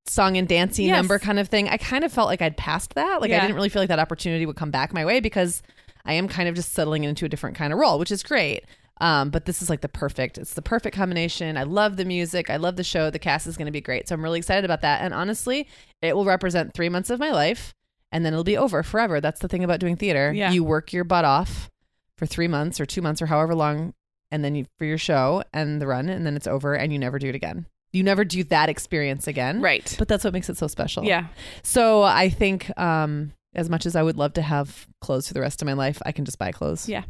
song 0.06 0.36
and 0.36 0.46
dancing 0.48 0.86
Yes. 0.86 0.96
number 0.96 1.18
kind 1.18 1.38
of 1.38 1.48
thing, 1.48 1.68
I 1.68 1.76
kind 1.76 2.04
of 2.04 2.12
felt 2.12 2.28
like 2.28 2.42
I'd 2.42 2.56
passed 2.56 2.94
that. 2.94 3.20
Like 3.20 3.30
I 3.30 3.40
didn't 3.40 3.54
really 3.56 3.68
feel 3.68 3.82
like 3.82 3.88
that 3.88 3.98
opportunity 3.98 4.46
would 4.46 4.56
come 4.56 4.70
back 4.70 4.92
my 4.92 5.04
way 5.04 5.20
because 5.20 5.62
I 6.04 6.14
am 6.14 6.28
kind 6.28 6.48
of 6.48 6.54
just 6.54 6.72
settling 6.72 7.04
into 7.04 7.24
a 7.24 7.28
different 7.28 7.56
kind 7.56 7.72
of 7.72 7.78
role, 7.78 7.98
which 7.98 8.10
is 8.10 8.22
great. 8.22 8.64
Um, 9.00 9.30
but 9.30 9.46
this 9.46 9.62
is 9.62 9.68
like 9.70 9.80
the 9.80 9.88
perfect, 9.88 10.38
it's 10.38 10.54
the 10.54 10.62
perfect 10.62 10.94
combination. 10.96 11.56
I 11.56 11.64
love 11.64 11.96
the 11.96 12.04
music. 12.04 12.50
I 12.50 12.56
love 12.56 12.76
the 12.76 12.84
show. 12.84 13.10
The 13.10 13.18
cast 13.18 13.46
is 13.46 13.56
going 13.56 13.66
to 13.66 13.72
be 13.72 13.80
great. 13.80 14.08
So 14.08 14.14
I'm 14.14 14.22
really 14.22 14.38
excited 14.38 14.64
about 14.64 14.82
that. 14.82 15.00
And 15.02 15.12
honestly, 15.12 15.66
it 16.00 16.14
will 16.14 16.24
represent 16.24 16.72
three 16.74 16.88
months 16.88 17.10
of 17.10 17.18
my 17.18 17.30
life 17.32 17.74
and 18.12 18.24
then 18.24 18.32
it'll 18.32 18.44
be 18.44 18.56
over 18.56 18.82
forever. 18.82 19.20
That's 19.20 19.40
the 19.40 19.48
thing 19.48 19.64
about 19.64 19.80
doing 19.80 19.96
theater. 19.96 20.32
Yeah. 20.32 20.52
You 20.52 20.62
work 20.62 20.92
your 20.92 21.04
butt 21.04 21.24
off 21.24 21.68
for 22.16 22.26
three 22.26 22.46
months 22.48 22.78
or 22.78 22.86
two 22.86 23.02
months 23.02 23.20
or 23.20 23.26
however 23.26 23.54
long 23.54 23.94
and 24.30 24.44
then 24.44 24.54
you 24.54 24.66
for 24.78 24.84
your 24.84 24.98
show 24.98 25.42
and 25.52 25.80
the 25.80 25.86
run 25.86 26.08
and 26.08 26.24
then 26.24 26.36
it's 26.36 26.46
over 26.46 26.74
and 26.74 26.92
you 26.92 26.98
never 26.98 27.18
do 27.18 27.28
it 27.28 27.34
again. 27.34 27.66
You 27.92 28.02
never 28.04 28.24
do 28.24 28.44
that 28.44 28.68
experience 28.68 29.26
again. 29.26 29.60
right. 29.60 29.94
But 29.98 30.06
that's 30.08 30.22
what 30.22 30.32
makes 30.32 30.48
it 30.48 30.56
so 30.58 30.66
special. 30.68 31.04
Yeah. 31.04 31.26
So 31.64 32.02
I 32.02 32.28
think 32.28 32.70
um 32.78 33.32
as 33.54 33.68
much 33.70 33.86
as 33.86 33.94
I 33.96 34.02
would 34.02 34.16
love 34.16 34.32
to 34.34 34.42
have 34.42 34.86
clothes 35.00 35.28
for 35.28 35.34
the 35.34 35.40
rest 35.40 35.60
of 35.62 35.66
my 35.66 35.72
life, 35.74 36.00
I 36.06 36.12
can 36.12 36.24
just 36.24 36.38
buy 36.38 36.52
clothes. 36.52 36.88
Yeah. 36.88 37.04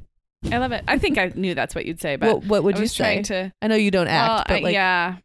I 0.51 0.59
love 0.59 0.73
it. 0.73 0.83
I 0.89 0.99
think 0.99 1.19
I 1.19 1.31
knew 1.37 1.55
that's 1.55 1.75
what 1.75 1.87
you'd 1.87 2.01
say, 2.01 2.17
but 2.17 2.35
What, 2.39 2.45
what 2.47 2.65
would 2.65 2.77
I 2.77 2.81
you 2.81 2.87
say? 2.89 3.23
to. 3.23 3.53
I 3.63 3.67
know 3.69 3.77
you 3.77 3.93
don't 3.93 4.09
act, 4.09 4.49
well, 4.51 4.59
but 4.61 4.67
I- 4.67 4.71
yeah. 4.73 5.17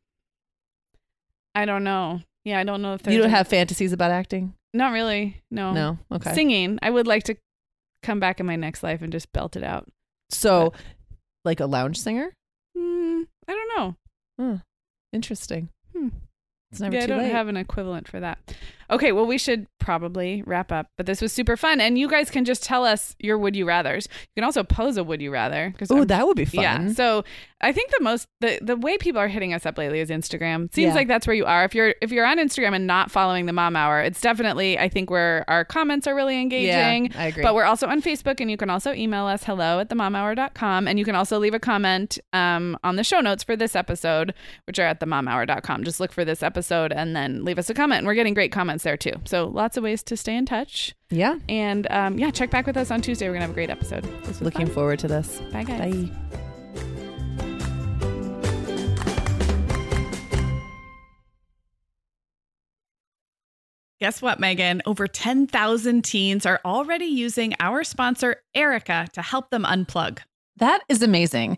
I 1.56 1.66
don't 1.66 1.84
know. 1.84 2.22
Yeah, 2.46 2.60
I 2.60 2.64
don't 2.64 2.82
know 2.82 2.94
if 2.94 3.06
you 3.08 3.18
don't 3.18 3.28
a- 3.28 3.36
have 3.36 3.48
fantasies 3.48 3.92
about 3.94 4.12
acting. 4.12 4.54
Not 4.74 4.92
really. 4.92 5.42
No. 5.50 5.72
No. 5.74 5.98
Okay. 6.12 6.34
Singing. 6.36 6.78
I 6.84 6.90
would 6.92 7.08
like 7.08 7.24
to 7.24 7.36
come 8.04 8.20
back 8.20 8.40
in 8.40 8.46
my 8.46 8.56
next 8.56 8.84
life 8.84 9.02
and 9.02 9.12
just 9.12 9.32
belt 9.34 9.56
it 9.56 9.64
out. 9.64 9.88
so, 10.30 10.72
like 11.44 11.60
a 11.60 11.66
lounge 11.66 11.98
singer. 11.98 12.32
Mm, 12.78 13.26
I 13.48 13.54
don't 13.54 13.98
know. 14.40 14.62
Interesting. 15.14 15.70
Hmm. 15.96 16.10
It's 16.72 16.80
never 16.82 16.96
yeah, 16.98 17.04
I 17.04 17.08
don't 17.08 17.18
late. 17.20 17.32
have 17.32 17.48
an 17.48 17.58
equivalent 17.58 18.08
for 18.08 18.20
that. 18.20 18.38
Okay, 18.90 19.12
well, 19.12 19.26
we 19.26 19.38
should 19.38 19.68
probably 19.80 20.44
wrap 20.46 20.72
up. 20.72 20.88
But 20.98 21.06
this 21.06 21.22
was 21.22 21.32
super 21.34 21.58
fun, 21.58 21.80
and 21.82 21.98
you 21.98 22.10
guys 22.10 22.30
can 22.30 22.46
just 22.46 22.64
tell 22.64 22.84
us 22.86 23.16
your 23.20 23.38
would 23.38 23.56
you 23.56 23.66
rather's. 23.66 24.08
You 24.12 24.42
can 24.42 24.44
also 24.44 24.64
pose 24.64 24.98
a 24.98 25.04
would 25.04 25.22
you 25.22 25.32
rather. 25.32 25.70
Because 25.72 25.92
Oh, 25.92 26.04
that 26.06 26.26
would 26.26 26.38
be 26.38 26.46
fun. 26.46 26.62
Yeah. 26.64 26.88
So 26.94 27.24
I 27.60 27.72
think 27.72 27.90
the 27.92 28.04
most 28.04 28.28
the 28.40 28.60
the 28.62 28.76
way 28.76 28.98
people 28.98 29.20
are 29.20 29.28
hitting 29.28 29.54
us 29.54 29.66
up 29.66 29.78
lately 29.78 30.00
is 30.00 30.10
Instagram. 30.10 30.74
Seems 30.74 30.90
Yeah. 30.90 30.94
like 30.94 31.08
that's 31.08 31.26
where 31.28 31.36
you 31.36 31.46
are. 31.46 31.64
If 31.66 31.74
you're 31.76 31.96
if 32.02 32.12
you're 32.12 32.26
on 32.26 32.38
Instagram 32.38 32.76
and 32.76 32.86
not 32.88 33.12
following 33.12 33.46
the 33.46 33.54
Mom 33.54 33.76
Hour, 33.76 34.02
it's 34.02 34.22
definitely 34.22 34.78
I 34.78 34.90
think 34.90 35.10
where 35.10 35.44
our 35.48 35.66
comments 35.66 36.06
are 36.08 36.16
really 36.16 36.40
engaging. 36.40 37.06
Yeah, 37.08 37.22
I 37.22 37.26
agree. 37.28 37.44
But 37.44 37.56
we're 37.56 37.64
also 37.66 37.88
on 37.88 38.02
Facebook, 38.02 38.40
and 38.40 38.50
you 38.52 38.58
can 38.58 38.70
also 38.70 38.94
email 38.94 39.26
us 39.26 39.44
hello 39.44 39.80
at 39.80 39.90
themomhour.com. 39.90 40.88
And 40.88 41.00
you 41.00 41.06
can 41.06 41.16
also 41.16 41.40
leave 41.40 41.54
a 41.54 41.60
comment 41.60 42.20
um, 42.34 42.78
on 42.84 42.96
the 42.96 43.04
show 43.04 43.20
notes 43.22 43.44
for 43.44 43.56
this 43.56 43.76
episode, 43.76 44.34
which 44.66 44.80
are 44.80 44.86
at 44.86 45.00
themomhour.com. 45.00 45.84
Just 45.84 46.00
look 46.00 46.12
for 46.12 46.24
this 46.26 46.44
episode 46.44 46.92
and 46.94 47.16
then 47.16 47.44
leave 47.44 47.58
us 47.60 47.70
a 47.70 47.74
comment. 47.74 48.00
And 48.00 48.08
we're 48.08 48.14
getting 48.16 48.34
great 48.34 48.52
comments 48.52 48.77
there 48.84 48.98
too. 48.98 49.14
So 49.26 49.48
lots 49.48 49.78
of 49.78 49.84
ways 49.84 50.04
to 50.04 50.18
stay 50.18 50.36
in 50.36 50.46
touch. 50.46 50.96
yeah. 51.10 51.38
And 51.50 51.88
um, 51.90 52.18
yeah, 52.18 52.32
check 52.32 52.50
back 52.50 52.66
with 52.68 52.78
us 52.78 52.92
on 52.92 53.02
Tuesday. 53.02 53.28
We're 53.28 53.34
going 53.34 53.42
to 53.42 53.48
have 53.48 53.52
a 53.52 53.54
great 53.54 53.70
episode. 53.70 54.06
Looking 54.42 54.68
fun. 54.68 54.76
forward 54.76 55.00
to 55.00 55.08
this. 55.08 55.42
Bye, 55.52 55.64
guys. 55.64 55.94
Bye. 55.94 56.38
Guess 64.00 64.22
what, 64.22 64.40
Meagan? 64.40 64.84
Over 64.86 65.08
10,000 65.08 66.04
teens 66.04 66.46
are 66.46 66.62
already 66.64 67.06
using 67.06 67.56
our 67.60 67.84
sponsor, 67.84 68.44
Erika, 68.54 69.08
to 69.14 69.24
help 69.24 69.50
them 69.50 69.64
unplug. 69.64 70.20
That 70.58 70.84
is 70.88 71.02
amazing. 71.02 71.58